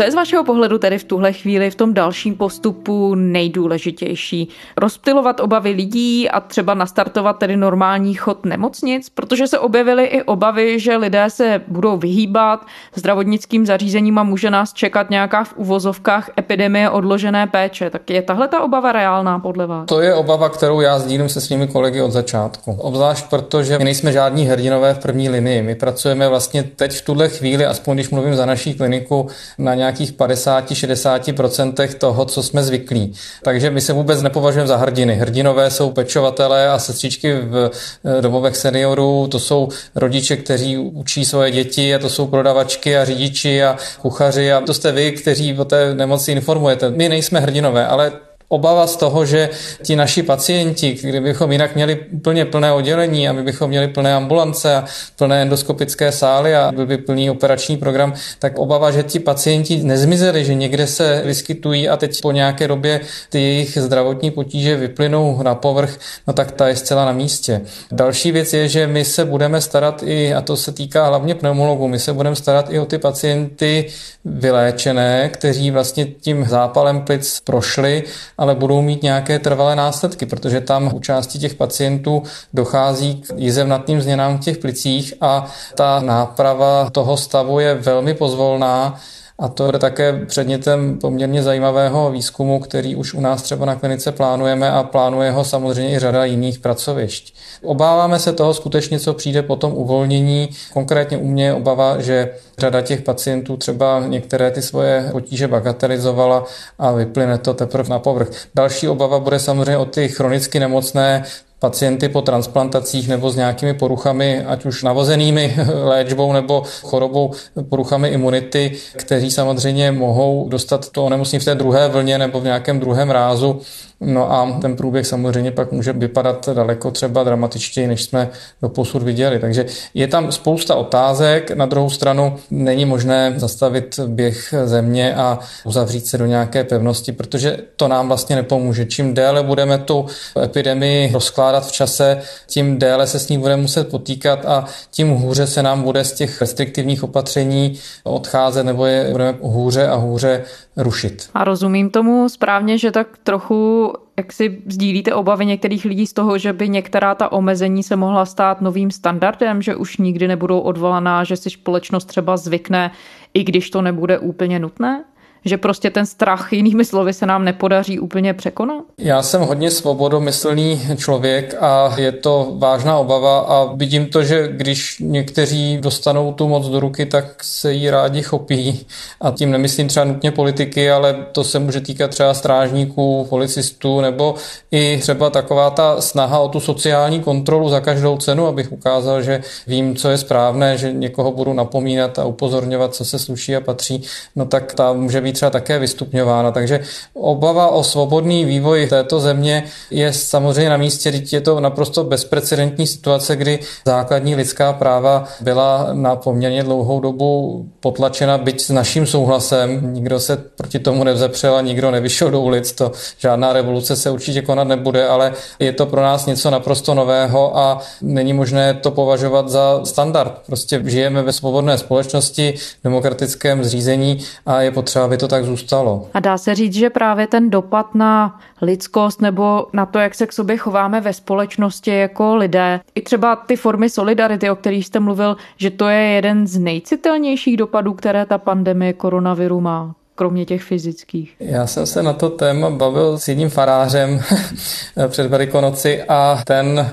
Co 0.00 0.04
je 0.04 0.12
z 0.12 0.14
vašeho 0.14 0.44
pohledu 0.44 0.78
tedy 0.78 0.98
v 0.98 1.04
tuhle 1.04 1.32
chvíli 1.32 1.70
v 1.70 1.74
tom 1.74 1.94
dalším 1.94 2.36
postupu 2.36 3.14
nejdůležitější? 3.14 4.48
Rozptilovat 4.76 5.40
obavy 5.40 5.70
lidí 5.70 6.28
a 6.28 6.40
třeba 6.40 6.74
nastartovat 6.74 7.38
tedy 7.38 7.56
normální 7.56 8.14
chod 8.14 8.44
nemocnic? 8.46 9.08
Protože 9.08 9.46
se 9.46 9.58
objevily 9.58 10.04
i 10.04 10.22
obavy, 10.22 10.80
že 10.80 10.96
lidé 10.96 11.24
se 11.28 11.62
budou 11.68 11.96
vyhýbat 11.96 12.66
zdravotnickým 12.94 13.66
zařízením 13.66 14.18
a 14.18 14.22
může 14.22 14.50
nás 14.50 14.72
čekat 14.72 15.10
nějaká 15.10 15.44
v 15.44 15.52
uvozovkách 15.56 16.30
epidemie 16.38 16.90
odložené 16.90 17.46
péče. 17.46 17.90
Tak 17.90 18.10
je 18.10 18.22
tahle 18.22 18.48
ta 18.48 18.60
obava 18.60 18.92
reálná 18.92 19.38
podle 19.38 19.66
vás? 19.66 19.86
To 19.86 20.00
je 20.00 20.14
obava, 20.14 20.48
kterou 20.48 20.80
já 20.80 20.98
sdílím 20.98 21.28
se 21.28 21.40
svými 21.40 21.68
kolegy 21.68 22.02
od 22.02 22.10
začátku. 22.10 22.72
Obzvlášť 22.72 23.26
protože 23.30 23.78
my 23.78 23.84
nejsme 23.84 24.12
žádní 24.12 24.44
hrdinové 24.44 24.94
v 24.94 24.98
první 24.98 25.28
linii. 25.28 25.62
My 25.62 25.74
pracujeme 25.74 26.28
vlastně 26.28 26.62
teď 26.62 26.92
v 26.92 27.04
tuhle 27.04 27.28
chvíli, 27.28 27.66
aspoň 27.66 27.94
když 27.96 28.10
mluvím 28.10 28.34
za 28.34 28.46
naší 28.46 28.74
kliniku, 28.74 29.26
na 29.58 29.74
nějakých 29.90 30.12
50-60% 30.12 31.94
toho, 31.98 32.24
co 32.24 32.42
jsme 32.42 32.62
zvyklí. 32.62 33.12
Takže 33.42 33.70
my 33.70 33.80
se 33.80 33.92
vůbec 33.92 34.22
nepovažujeme 34.22 34.68
za 34.68 34.76
hrdiny. 34.76 35.14
Hrdinové 35.14 35.70
jsou 35.70 35.90
pečovatelé 35.90 36.68
a 36.68 36.78
sestřičky 36.78 37.34
v 37.34 37.70
eh, 38.04 38.22
domovech 38.22 38.56
seniorů, 38.56 39.28
to 39.30 39.38
jsou 39.38 39.68
rodiče, 39.94 40.36
kteří 40.36 40.78
učí 40.78 41.24
svoje 41.24 41.50
děti 41.50 41.94
a 41.94 41.98
to 41.98 42.08
jsou 42.08 42.26
prodavačky 42.26 42.96
a 42.96 43.04
řidiči 43.04 43.64
a 43.64 43.76
kuchaři 44.02 44.52
a 44.52 44.60
to 44.60 44.74
jste 44.74 44.92
vy, 44.92 45.12
kteří 45.12 45.58
o 45.58 45.64
té 45.64 45.94
nemoci 45.94 46.32
informujete. 46.32 46.90
My 46.90 47.08
nejsme 47.08 47.40
hrdinové, 47.40 47.86
ale 47.86 48.12
obava 48.52 48.86
z 48.86 48.96
toho, 48.96 49.26
že 49.26 49.50
ti 49.82 49.96
naši 49.96 50.22
pacienti, 50.22 50.98
kdybychom 51.02 51.52
jinak 51.52 51.74
měli 51.74 52.00
úplně 52.12 52.44
plné 52.44 52.72
oddělení 52.72 53.28
a 53.28 53.32
my 53.32 53.42
bychom 53.42 53.70
měli 53.70 53.88
plné 53.88 54.14
ambulance 54.14 54.74
a 54.74 54.84
plné 55.16 55.42
endoskopické 55.42 56.12
sály 56.12 56.56
a 56.56 56.72
byl 56.72 56.86
by 56.86 56.98
plný 56.98 57.30
operační 57.30 57.76
program, 57.76 58.14
tak 58.38 58.58
obava, 58.58 58.90
že 58.90 59.02
ti 59.02 59.18
pacienti 59.20 59.76
nezmizeli, 59.76 60.44
že 60.44 60.54
někde 60.54 60.86
se 60.86 61.22
vyskytují 61.24 61.88
a 61.88 61.96
teď 61.96 62.20
po 62.22 62.32
nějaké 62.32 62.68
době 62.68 63.00
ty 63.30 63.40
jejich 63.40 63.78
zdravotní 63.78 64.30
potíže 64.30 64.76
vyplynou 64.76 65.42
na 65.42 65.54
povrch, 65.54 65.98
no 66.26 66.32
tak 66.32 66.52
ta 66.52 66.68
je 66.68 66.76
zcela 66.76 67.04
na 67.04 67.12
místě. 67.12 67.60
Další 67.92 68.32
věc 68.32 68.52
je, 68.52 68.68
že 68.68 68.86
my 68.86 69.04
se 69.04 69.24
budeme 69.24 69.60
starat 69.60 70.02
i, 70.02 70.34
a 70.34 70.40
to 70.40 70.56
se 70.56 70.72
týká 70.72 71.06
hlavně 71.06 71.34
pneumologů, 71.34 71.88
my 71.88 71.98
se 71.98 72.12
budeme 72.12 72.36
starat 72.36 72.66
i 72.70 72.78
o 72.78 72.86
ty 72.86 72.98
pacienty 72.98 73.86
vyléčené, 74.24 75.28
kteří 75.28 75.70
vlastně 75.70 76.06
tím 76.06 76.46
zápalem 76.48 77.00
plic 77.00 77.40
prošli, 77.44 78.02
ale 78.40 78.54
budou 78.54 78.82
mít 78.82 79.02
nějaké 79.02 79.38
trvalé 79.38 79.76
následky, 79.76 80.26
protože 80.26 80.60
tam 80.60 80.94
u 80.94 81.00
části 81.00 81.38
těch 81.38 81.54
pacientů 81.54 82.22
dochází 82.54 83.14
k 83.14 83.32
jizevnatým 83.36 84.02
změnám 84.02 84.38
v 84.38 84.40
těch 84.40 84.58
plicích 84.58 85.14
a 85.20 85.46
ta 85.74 86.00
náprava 86.00 86.90
toho 86.90 87.16
stavu 87.16 87.60
je 87.60 87.74
velmi 87.74 88.14
pozvolná 88.14 89.00
a 89.40 89.48
to 89.48 89.66
je 89.66 89.78
také 89.78 90.26
předmětem 90.26 90.98
poměrně 90.98 91.42
zajímavého 91.42 92.10
výzkumu, 92.10 92.60
který 92.60 92.96
už 92.96 93.14
u 93.14 93.20
nás 93.20 93.42
třeba 93.42 93.66
na 93.66 93.74
klinice 93.74 94.12
plánujeme 94.12 94.70
a 94.70 94.82
plánuje 94.82 95.30
ho 95.30 95.44
samozřejmě 95.44 95.94
i 95.94 95.98
řada 95.98 96.24
jiných 96.24 96.58
pracovišť. 96.58 97.34
Obáváme 97.62 98.18
se 98.18 98.32
toho 98.32 98.54
skutečně, 98.54 99.00
co 99.00 99.14
přijde 99.14 99.42
po 99.42 99.56
tom 99.56 99.72
uvolnění. 99.72 100.48
Konkrétně 100.72 101.18
u 101.18 101.26
mě 101.26 101.44
je 101.44 101.54
obava, 101.54 102.00
že 102.00 102.30
řada 102.58 102.80
těch 102.80 103.02
pacientů 103.02 103.56
třeba 103.56 104.02
některé 104.06 104.50
ty 104.50 104.62
svoje 104.62 105.08
potíže 105.12 105.48
bagatelizovala 105.48 106.44
a 106.78 106.92
vyplyne 106.92 107.38
to 107.38 107.54
teprve 107.54 107.88
na 107.88 107.98
povrch. 107.98 108.28
Další 108.54 108.88
obava 108.88 109.18
bude 109.18 109.38
samozřejmě 109.38 109.76
o 109.76 109.84
ty 109.84 110.08
chronicky 110.08 110.60
nemocné, 110.60 111.24
pacienty 111.60 112.08
po 112.08 112.22
transplantacích 112.22 113.08
nebo 113.08 113.30
s 113.30 113.36
nějakými 113.36 113.74
poruchami, 113.74 114.44
ať 114.44 114.64
už 114.64 114.82
navozenými 114.82 115.56
léčbou 115.84 116.32
nebo 116.32 116.62
chorobou, 116.82 117.30
poruchami 117.68 118.08
imunity, 118.08 118.72
kteří 118.96 119.30
samozřejmě 119.30 119.92
mohou 119.92 120.48
dostat 120.48 120.88
to 120.88 121.04
onemocnění 121.04 121.40
v 121.40 121.44
té 121.44 121.54
druhé 121.54 121.88
vlně 121.88 122.18
nebo 122.18 122.40
v 122.40 122.44
nějakém 122.44 122.80
druhém 122.80 123.10
rázu 123.10 123.60
No 124.00 124.32
a 124.32 124.58
ten 124.60 124.76
průběh 124.76 125.06
samozřejmě 125.06 125.50
pak 125.50 125.72
může 125.72 125.92
vypadat 125.92 126.48
daleko 126.48 126.90
třeba 126.90 127.24
dramatičtěji, 127.24 127.86
než 127.86 128.02
jsme 128.02 128.30
do 128.62 128.68
posud 128.68 129.02
viděli. 129.02 129.38
Takže 129.38 129.66
je 129.94 130.08
tam 130.08 130.32
spousta 130.32 130.74
otázek. 130.74 131.50
Na 131.50 131.66
druhou 131.66 131.90
stranu 131.90 132.36
není 132.50 132.84
možné 132.84 133.34
zastavit 133.36 134.00
běh 134.06 134.54
země 134.64 135.14
a 135.14 135.38
uzavřít 135.64 136.06
se 136.06 136.18
do 136.18 136.26
nějaké 136.26 136.64
pevnosti, 136.64 137.12
protože 137.12 137.58
to 137.76 137.88
nám 137.88 138.08
vlastně 138.08 138.36
nepomůže. 138.36 138.84
Čím 138.84 139.14
déle 139.14 139.42
budeme 139.42 139.78
tu 139.78 140.06
epidemii 140.42 141.12
rozkládat 141.12 141.66
v 141.66 141.72
čase, 141.72 142.22
tím 142.46 142.78
déle 142.78 143.06
se 143.06 143.18
s 143.18 143.28
ní 143.28 143.38
budeme 143.38 143.62
muset 143.62 143.88
potýkat 143.88 144.46
a 144.46 144.64
tím 144.90 145.10
hůře 145.10 145.46
se 145.46 145.62
nám 145.62 145.82
bude 145.82 146.04
z 146.04 146.12
těch 146.12 146.40
restriktivních 146.40 147.04
opatření 147.04 147.78
odcházet 148.04 148.62
nebo 148.62 148.86
je 148.86 149.08
budeme 149.10 149.38
hůře 149.40 149.88
a 149.88 149.94
hůře 149.94 150.44
rušit. 150.76 151.28
A 151.34 151.44
rozumím 151.44 151.90
tomu 151.90 152.28
správně, 152.28 152.78
že 152.78 152.90
tak 152.90 153.06
trochu 153.24 153.89
jak 154.20 154.32
si 154.32 154.62
sdílíte 154.66 155.14
obavy 155.14 155.46
některých 155.46 155.84
lidí 155.84 156.06
z 156.06 156.12
toho, 156.12 156.38
že 156.38 156.52
by 156.52 156.68
některá 156.68 157.14
ta 157.14 157.32
omezení 157.32 157.82
se 157.82 157.96
mohla 157.96 158.26
stát 158.26 158.60
novým 158.60 158.90
standardem, 158.90 159.62
že 159.62 159.76
už 159.76 159.96
nikdy 159.96 160.28
nebudou 160.28 160.60
odvolaná, 160.60 161.24
že 161.24 161.36
si 161.36 161.50
společnost 161.50 162.04
třeba 162.04 162.36
zvykne, 162.36 162.90
i 163.34 163.44
když 163.44 163.70
to 163.70 163.82
nebude 163.82 164.18
úplně 164.18 164.58
nutné? 164.58 165.04
Že 165.44 165.56
prostě 165.56 165.90
ten 165.90 166.06
strach, 166.06 166.52
jinými 166.52 166.84
slovy, 166.84 167.12
se 167.12 167.26
nám 167.26 167.44
nepodaří 167.44 167.98
úplně 167.98 168.34
překonat? 168.34 168.84
Já 168.98 169.22
jsem 169.22 169.40
hodně 169.40 169.70
svobodomyslný 169.70 170.80
člověk 170.96 171.54
a 171.60 171.94
je 171.96 172.12
to 172.12 172.52
vážná 172.58 172.98
obava 172.98 173.38
a 173.38 173.72
vidím 173.74 174.06
to, 174.06 174.22
že 174.22 174.48
když 174.52 174.96
někteří 175.00 175.78
dostanou 175.80 176.32
tu 176.32 176.48
moc 176.48 176.68
do 176.68 176.80
ruky, 176.80 177.06
tak 177.06 177.44
se 177.44 177.72
jí 177.72 177.90
rádi 177.90 178.22
chopí 178.22 178.86
a 179.20 179.30
tím 179.30 179.50
nemyslím 179.50 179.88
třeba 179.88 180.04
nutně 180.04 180.30
politiky, 180.30 180.90
ale 180.90 181.26
to 181.32 181.44
se 181.44 181.58
může 181.58 181.80
týkat 181.80 182.10
třeba 182.10 182.34
strážníků, 182.34 183.26
policistů 183.28 184.00
nebo 184.00 184.34
i 184.70 184.98
třeba 185.00 185.30
taková 185.30 185.70
ta 185.70 186.00
snaha 186.00 186.38
o 186.38 186.48
tu 186.48 186.60
sociální 186.60 187.20
kontrolu 187.20 187.68
za 187.68 187.80
každou 187.80 188.16
cenu, 188.16 188.46
abych 188.46 188.72
ukázal, 188.72 189.22
že 189.22 189.42
vím, 189.66 189.96
co 189.96 190.10
je 190.10 190.18
správné, 190.18 190.78
že 190.78 190.92
někoho 190.92 191.32
budu 191.32 191.52
napomínat 191.52 192.18
a 192.18 192.24
upozorňovat, 192.24 192.94
co 192.94 193.04
se 193.04 193.18
sluší 193.18 193.56
a 193.56 193.60
patří, 193.60 194.02
no 194.36 194.44
tak 194.44 194.74
ta 194.74 194.92
může 194.92 195.20
být 195.20 195.29
být 195.30 195.34
třeba 195.34 195.50
také 195.50 195.78
vystupňována. 195.78 196.50
Takže 196.50 196.80
obava 197.14 197.68
o 197.68 197.84
svobodný 197.84 198.44
vývoj 198.44 198.86
této 198.86 199.20
země 199.20 199.64
je 199.90 200.12
samozřejmě 200.12 200.70
na 200.70 200.76
místě, 200.76 201.12
teď 201.12 201.32
je 201.32 201.40
to 201.40 201.60
naprosto 201.60 202.04
bezprecedentní 202.04 202.86
situace, 202.86 203.36
kdy 203.36 203.58
základní 203.86 204.34
lidská 204.34 204.72
práva 204.72 205.24
byla 205.40 205.88
na 205.92 206.16
poměrně 206.16 206.62
dlouhou 206.62 207.00
dobu 207.00 207.66
potlačena, 207.80 208.38
byť 208.38 208.60
s 208.60 208.70
naším 208.70 209.06
souhlasem. 209.06 209.94
Nikdo 209.94 210.20
se 210.20 210.36
proti 210.36 210.78
tomu 210.78 211.04
nevzepřel 211.04 211.56
a 211.56 211.60
nikdo 211.60 211.90
nevyšel 211.90 212.30
do 212.30 212.40
ulic. 212.40 212.72
To 212.72 212.92
žádná 213.18 213.52
revoluce 213.52 213.96
se 213.96 214.10
určitě 214.10 214.42
konat 214.42 214.68
nebude, 214.68 215.08
ale 215.08 215.32
je 215.58 215.72
to 215.72 215.86
pro 215.86 216.02
nás 216.02 216.26
něco 216.26 216.50
naprosto 216.50 216.94
nového 216.94 217.58
a 217.58 217.78
není 218.02 218.32
možné 218.32 218.74
to 218.74 218.90
považovat 218.90 219.48
za 219.48 219.80
standard. 219.84 220.42
Prostě 220.46 220.82
žijeme 220.86 221.22
ve 221.22 221.32
svobodné 221.32 221.78
společnosti, 221.78 222.54
demokratickém 222.84 223.64
zřízení 223.64 224.18
a 224.46 224.62
je 224.62 224.70
potřeba, 224.70 225.04
aby 225.04 225.16
to 225.20 225.28
tak 225.28 225.44
zůstalo. 225.44 226.06
A 226.14 226.20
dá 226.20 226.38
se 226.38 226.54
říct, 226.54 226.74
že 226.74 226.90
právě 226.90 227.26
ten 227.26 227.50
dopad 227.50 227.94
na 227.94 228.40
lidskost 228.62 229.20
nebo 229.20 229.66
na 229.72 229.86
to, 229.86 229.98
jak 229.98 230.14
se 230.14 230.26
k 230.26 230.32
sobě 230.32 230.56
chováme 230.56 231.00
ve 231.00 231.12
společnosti 231.12 231.90
jako 231.90 232.36
lidé, 232.36 232.80
i 232.94 233.02
třeba 233.02 233.36
ty 233.36 233.56
formy 233.56 233.90
solidarity, 233.90 234.50
o 234.50 234.56
kterých 234.56 234.86
jste 234.86 235.00
mluvil, 235.00 235.36
že 235.56 235.70
to 235.70 235.88
je 235.88 236.00
jeden 236.00 236.46
z 236.46 236.58
nejcitelnějších 236.58 237.56
dopadů, 237.56 237.94
které 237.94 238.26
ta 238.26 238.38
pandemie 238.38 238.92
koronaviru 238.92 239.60
má 239.60 239.94
kromě 240.14 240.44
těch 240.44 240.62
fyzických? 240.62 241.36
Já 241.40 241.66
jsem 241.66 241.86
se 241.86 242.02
na 242.02 242.12
to 242.12 242.30
téma 242.30 242.70
bavil 242.70 243.18
s 243.18 243.28
jedním 243.28 243.50
farářem 243.50 244.20
před 245.08 245.26
Velikonoci 245.26 246.02
a 246.08 246.42
ten 246.46 246.92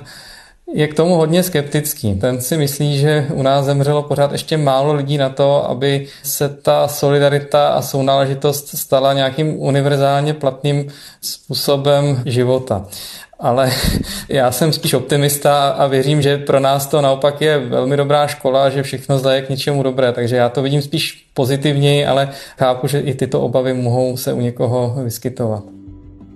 je 0.73 0.88
k 0.88 0.93
tomu 0.93 1.15
hodně 1.15 1.43
skeptický. 1.43 2.15
Ten 2.15 2.41
si 2.41 2.58
myslí, 2.58 2.97
že 2.97 3.27
u 3.34 3.41
nás 3.41 3.65
zemřelo 3.65 4.03
pořád 4.03 4.32
ještě 4.32 4.58
málo 4.58 4.93
lidí 4.93 5.17
na 5.17 5.30
to, 5.30 5.69
aby 5.69 6.08
se 6.23 6.49
ta 6.49 6.88
solidarita 6.88 7.67
a 7.67 7.82
sounáležitost 7.82 8.67
stala 8.77 9.13
nějakým 9.13 9.62
univerzálně 9.62 10.34
platným 10.34 10.88
způsobem 11.21 12.21
života. 12.25 12.86
Ale 13.39 13.71
já 14.30 14.51
jsem 14.51 14.73
spíš 14.73 14.93
optimista 14.93 15.69
a 15.69 15.88
věřím, 15.88 16.21
že 16.21 16.38
pro 16.38 16.60
nás 16.60 16.88
to 16.88 17.01
naopak 17.01 17.41
je 17.41 17.60
velmi 17.60 17.97
dobrá 17.97 18.27
škola, 18.27 18.69
že 18.69 18.84
všechno 18.84 19.19
zdaje 19.19 19.41
k 19.41 19.49
něčemu 19.49 19.84
dobré. 19.84 20.12
Takže 20.12 20.36
já 20.36 20.49
to 20.49 20.62
vidím 20.62 20.82
spíš 20.82 21.27
pozitivněji, 21.34 22.06
ale 22.06 22.30
chápu, 22.58 22.88
že 22.88 22.99
i 22.99 23.13
tyto 23.13 23.41
obavy 23.41 23.73
mohou 23.73 24.17
se 24.17 24.34
u 24.34 24.41
někoho 24.41 24.95
vyskytovat. 25.03 25.77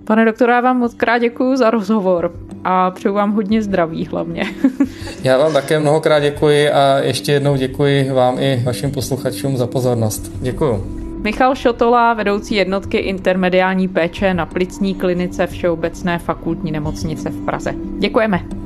Pane 0.03 0.25
doktore, 0.25 0.53
já 0.53 0.61
vám 0.61 0.77
moc 0.77 0.93
krát 0.93 1.17
děkuji 1.17 1.55
za 1.55 1.69
rozhovor 1.69 2.31
a 2.63 2.91
přeju 2.91 3.13
vám 3.13 3.31
hodně 3.31 3.61
zdraví 3.61 4.05
hlavně. 4.05 4.43
já 5.23 5.37
vám 5.37 5.53
také 5.53 5.79
mnohokrát 5.79 6.19
děkuji 6.19 6.69
a 6.69 6.97
ještě 6.97 7.31
jednou 7.31 7.55
děkuji 7.55 8.11
vám 8.11 8.39
i 8.39 8.61
vašim 8.65 8.91
posluchačům 8.91 9.57
za 9.57 9.67
pozornost. 9.67 10.31
Děkuji. 10.41 11.01
Michal 11.23 11.55
Šotola, 11.55 12.13
vedoucí 12.13 12.55
jednotky 12.55 12.97
intermediální 12.97 13.87
péče 13.87 14.33
na 14.33 14.45
plicní 14.45 14.95
klinice 14.95 15.47
Všeobecné 15.47 16.19
fakultní 16.19 16.71
nemocnice 16.71 17.29
v 17.29 17.45
Praze. 17.45 17.73
Děkujeme. 17.99 18.60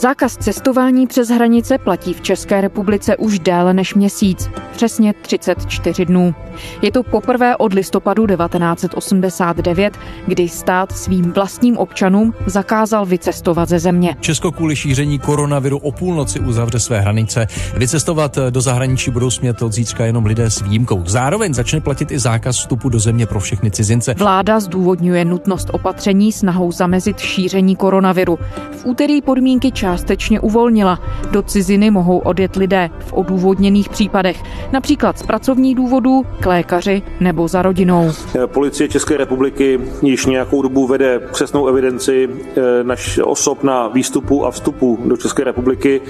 Zákaz 0.00 0.36
cestování 0.36 1.06
přes 1.06 1.28
hranice 1.28 1.78
platí 1.78 2.14
v 2.14 2.20
České 2.20 2.60
republice 2.60 3.16
už 3.16 3.38
déle 3.38 3.74
než 3.74 3.94
měsíc, 3.94 4.50
přesně 4.72 5.14
34 5.22 6.04
dnů. 6.04 6.34
Je 6.82 6.92
to 6.92 7.02
poprvé 7.02 7.56
od 7.56 7.72
listopadu 7.72 8.26
1989, 8.26 9.98
kdy 10.26 10.48
stát 10.48 10.92
svým 10.92 11.32
vlastním 11.32 11.78
občanům 11.78 12.34
zakázal 12.46 13.06
vycestovat 13.06 13.68
ze 13.68 13.78
země. 13.78 14.16
Česko 14.20 14.52
kvůli 14.52 14.76
šíření 14.76 15.18
koronaviru 15.18 15.78
o 15.78 15.92
půlnoci 15.92 16.40
uzavře 16.40 16.78
své 16.78 17.00
hranice. 17.00 17.46
Vycestovat 17.76 18.38
do 18.50 18.60
zahraničí 18.60 19.10
budou 19.10 19.30
smět 19.30 19.62
od 19.62 19.72
zítřka 19.72 20.04
jenom 20.04 20.26
lidé 20.26 20.50
s 20.50 20.62
výjimkou. 20.62 21.02
Zároveň 21.06 21.54
začne 21.54 21.80
platit 21.80 22.10
i 22.10 22.18
zákaz 22.18 22.56
vstupu 22.56 22.88
do 22.88 22.98
země 22.98 23.26
pro 23.26 23.40
všechny 23.40 23.70
cizince. 23.70 24.14
Vláda 24.18 24.60
zdůvodňuje 24.60 25.24
nutnost 25.24 25.70
opatření 25.72 26.32
snahou 26.32 26.72
zamezit 26.72 27.18
šíření 27.18 27.76
koronaviru. 27.76 28.38
V 28.72 28.86
úterý 28.86 29.22
podmínky 29.22 29.72
části 29.72 29.89
částečně 29.90 30.40
uvolnila. 30.40 30.98
Do 31.30 31.42
ciziny 31.42 31.90
mohou 31.90 32.18
odjet 32.18 32.56
lidé 32.56 32.90
v 32.98 33.12
odůvodněných 33.12 33.88
případech, 33.88 34.42
například 34.72 35.18
z 35.18 35.22
pracovních 35.22 35.74
důvodů, 35.74 36.26
k 36.40 36.46
lékaři 36.46 37.02
nebo 37.20 37.48
za 37.48 37.62
rodinou. 37.62 38.12
Policie 38.46 38.88
České 38.88 39.16
republiky 39.16 39.80
již 40.02 40.26
nějakou 40.26 40.62
dobu 40.62 40.86
vede 40.86 41.18
přesnou 41.18 41.66
evidenci 41.66 42.28
eh, 42.30 42.60
naš 42.82 43.20
osob 43.24 43.62
na 43.62 43.88
výstupu 43.88 44.46
a 44.46 44.50
vstupu 44.50 44.98
do 45.04 45.16
České 45.16 45.44
republiky. 45.44 46.00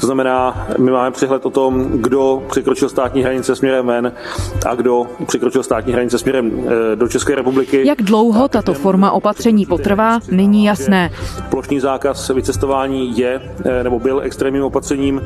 To 0.00 0.06
znamená, 0.06 0.66
my 0.78 0.90
máme 0.90 1.10
přehled 1.10 1.46
o 1.46 1.50
tom, 1.50 1.88
kdo 1.94 2.42
překročil 2.50 2.88
státní 2.88 3.22
hranice 3.22 3.56
směrem 3.56 3.86
ven 3.86 4.12
a 4.66 4.74
kdo 4.74 5.06
překročil 5.26 5.62
státní 5.62 5.92
hranice 5.92 6.18
směrem 6.18 6.50
eh, 6.92 6.96
do 6.96 7.08
České 7.08 7.34
republiky. 7.34 7.86
Jak 7.86 8.02
dlouho 8.02 8.48
tato 8.48 8.74
forma 8.74 9.10
opatření 9.10 9.66
potrvá, 9.66 10.18
není 10.30 10.64
jasné. 10.64 11.10
Plošný 11.50 11.80
zákaz 11.80 12.28
vycestování 12.28 13.18
je 13.18 13.27
eh, 13.34 13.84
nebo 13.84 13.98
byl 13.98 14.20
extrémním 14.24 14.64
opatřením 14.64 15.22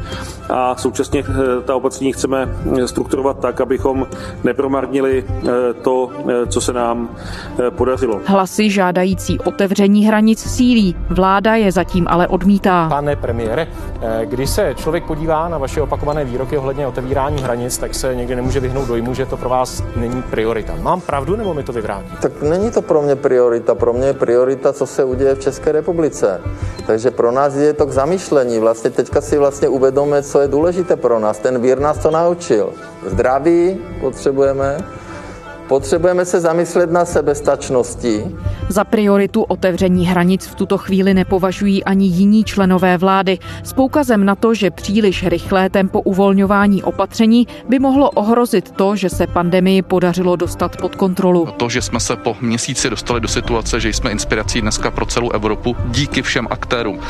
a 0.48 0.76
současně 0.76 1.24
ta 1.64 1.76
opatření 1.76 2.12
chceme 2.12 2.48
strukturovat 2.86 3.38
tak, 3.38 3.60
abychom 3.60 4.06
nepromarnili 4.44 5.24
to, 5.82 6.10
co 6.48 6.60
se 6.60 6.72
nám 6.72 7.08
podařilo. 7.70 8.20
Hlasy 8.24 8.70
žádající 8.70 9.38
otevření 9.38 10.06
hranic 10.06 10.40
sílí. 10.40 10.96
Vláda 11.10 11.54
je 11.54 11.72
zatím 11.72 12.06
ale 12.08 12.28
odmítá. 12.28 12.88
Pane 12.88 13.16
premiére, 13.16 13.66
eh, 14.00 14.26
když 14.26 14.50
se 14.50 14.74
člověk 14.74 15.04
podívá 15.04 15.48
na 15.48 15.58
vaše 15.58 15.82
opakované 15.82 16.24
výroky 16.24 16.58
ohledně 16.58 16.86
otevírání 16.86 17.42
hranic, 17.42 17.78
tak 17.78 17.94
se 17.94 18.14
někdy 18.14 18.36
nemůže 18.36 18.60
vyhnout 18.60 18.88
dojmu, 18.88 19.14
že 19.14 19.26
to 19.26 19.36
pro 19.36 19.48
vás 19.48 19.84
není 19.96 20.22
priorita. 20.22 20.74
Mám 20.80 21.00
pravdu 21.00 21.36
nebo 21.36 21.54
mi 21.54 21.62
to 21.62 21.72
vyvrátí? 21.72 22.16
Tak 22.22 22.42
není 22.42 22.70
to 22.70 22.82
pro 22.82 23.02
mě 23.02 23.16
priorita. 23.16 23.74
Pro 23.74 23.92
mě 23.92 24.06
je 24.06 24.14
priorita, 24.14 24.72
co 24.72 24.86
se 24.86 25.04
uděje 25.04 25.34
v 25.34 25.40
České 25.40 25.72
republice. 25.72 26.40
Takže 26.86 27.10
pro 27.10 27.32
nás 27.32 27.54
je 27.54 27.72
to 27.72 27.86
k 27.86 27.91
zamýšlení. 27.92 28.58
Vlastně 28.58 28.90
teďka 28.90 29.20
si 29.20 29.38
vlastně 29.38 29.68
uvědomíme, 29.68 30.22
co 30.22 30.40
je 30.40 30.48
důležité 30.48 30.96
pro 30.96 31.18
nás. 31.18 31.38
Ten 31.38 31.60
vír 31.60 31.78
nás 31.78 31.98
to 31.98 32.10
naučil. 32.10 32.72
Zdraví 33.06 33.78
potřebujeme, 34.00 34.78
Potřebujeme 35.72 36.24
se 36.24 36.40
zamyslet 36.40 36.90
na 36.90 37.04
sebestačnosti. 37.04 38.24
Za 38.68 38.84
prioritu 38.84 39.42
otevření 39.42 40.06
hranic 40.06 40.46
v 40.46 40.54
tuto 40.54 40.78
chvíli 40.78 41.14
nepovažují 41.14 41.84
ani 41.84 42.06
jiní 42.06 42.44
členové 42.44 42.98
vlády. 42.98 43.38
S 43.62 43.72
poukazem 43.72 44.24
na 44.24 44.34
to, 44.34 44.54
že 44.54 44.70
příliš 44.70 45.26
rychlé 45.26 45.70
tempo 45.70 46.00
uvolňování 46.00 46.82
opatření 46.82 47.46
by 47.68 47.78
mohlo 47.78 48.10
ohrozit 48.10 48.70
to, 48.70 48.96
že 48.96 49.10
se 49.10 49.26
pandemii 49.26 49.82
podařilo 49.82 50.36
dostat 50.36 50.76
pod 50.76 50.96
kontrolu. 50.96 51.48
To, 51.56 51.68
že 51.68 51.82
jsme 51.82 52.00
se 52.00 52.16
po 52.16 52.36
měsíci 52.40 52.90
dostali 52.90 53.20
do 53.20 53.28
situace, 53.28 53.80
že 53.80 53.88
jsme 53.88 54.10
inspirací 54.10 54.60
dneska 54.60 54.90
pro 54.90 55.06
celou 55.06 55.30
Evropu 55.30 55.76
díky 55.88 56.22
všem 56.22 56.46
aktérům. 56.50 57.00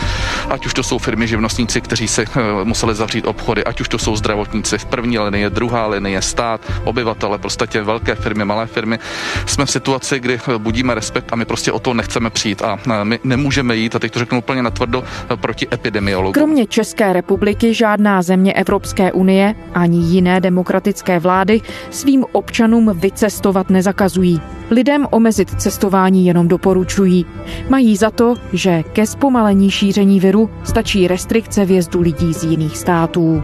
Ať 0.48 0.66
už 0.66 0.74
to 0.74 0.82
jsou 0.82 0.98
firmy, 0.98 1.26
živnostníci, 1.26 1.80
kteří 1.80 2.08
si 2.08 2.22
eh, 2.22 2.64
museli 2.64 2.94
zavřít 2.94 3.26
obchody, 3.26 3.64
ať 3.64 3.80
už 3.80 3.88
to 3.88 3.98
jsou 3.98 4.16
zdravotníci 4.16 4.78
v 4.78 4.84
první 4.84 5.18
linii, 5.18 5.50
druhá 5.50 5.86
linie, 5.86 6.22
stát, 6.22 6.60
obyvatele, 6.84 7.38
prostě 7.38 7.82
velké 7.82 8.14
firmy, 8.14 8.51
malé 8.52 8.66
firmy, 8.66 8.98
jsme 9.46 9.66
v 9.66 9.70
situaci, 9.70 10.20
kdy 10.20 10.40
budíme 10.58 10.94
respekt 10.94 11.32
a 11.32 11.36
my 11.36 11.44
prostě 11.44 11.72
o 11.72 11.78
to 11.78 11.94
nechceme 11.94 12.30
přijít 12.30 12.62
a 12.62 12.78
my 13.04 13.18
nemůžeme 13.24 13.76
jít, 13.76 13.96
a 13.96 13.98
teď 13.98 14.12
to 14.12 14.18
řeknu 14.18 14.38
úplně 14.38 14.62
natvrdo, 14.62 15.04
proti 15.40 15.66
epidemiologu. 15.72 16.32
Kromě 16.32 16.66
České 16.66 17.12
republiky 17.12 17.74
žádná 17.74 18.22
země 18.22 18.52
Evropské 18.52 19.12
unie 19.12 19.54
ani 19.74 19.98
jiné 19.98 20.40
demokratické 20.40 21.18
vlády 21.18 21.60
svým 21.90 22.24
občanům 22.32 22.90
vycestovat 22.94 23.70
nezakazují. 23.70 24.40
Lidem 24.70 25.06
omezit 25.10 25.60
cestování 25.60 26.26
jenom 26.26 26.48
doporučují. 26.48 27.26
Mají 27.68 27.96
za 27.96 28.10
to, 28.10 28.34
že 28.52 28.82
ke 28.92 29.06
zpomalení 29.06 29.70
šíření 29.70 30.20
viru 30.20 30.50
stačí 30.64 31.08
restrikce 31.08 31.64
vjezdu 31.64 32.00
lidí 32.00 32.34
z 32.34 32.44
jiných 32.44 32.76
států. 32.76 33.42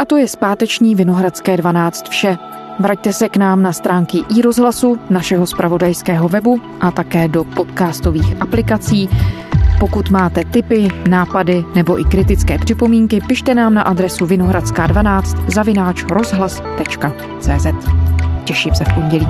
A 0.00 0.04
to 0.04 0.16
je 0.16 0.28
zpáteční 0.28 0.94
Vinohradské 0.94 1.56
12 1.56 2.08
vše. 2.08 2.38
Vraťte 2.78 3.12
se 3.12 3.28
k 3.28 3.36
nám 3.36 3.62
na 3.62 3.72
stránky 3.72 4.24
i 4.38 4.42
rozhlasu, 4.42 4.98
našeho 5.10 5.46
spravodajského 5.46 6.28
webu 6.28 6.60
a 6.80 6.90
také 6.90 7.28
do 7.28 7.44
podcastových 7.44 8.42
aplikací. 8.42 9.08
Pokud 9.80 10.10
máte 10.10 10.44
tipy, 10.44 10.88
nápady 11.08 11.64
nebo 11.74 12.00
i 12.00 12.04
kritické 12.04 12.58
připomínky, 12.58 13.20
pište 13.20 13.54
nám 13.54 13.74
na 13.74 13.82
adresu 13.82 14.26
vinohradská12 14.26 15.44
zavináč 15.54 16.04
rozhlas.cz. 16.10 17.66
Těším 18.44 18.74
se 18.74 18.84
v 18.84 18.94
pondělí. 18.94 19.26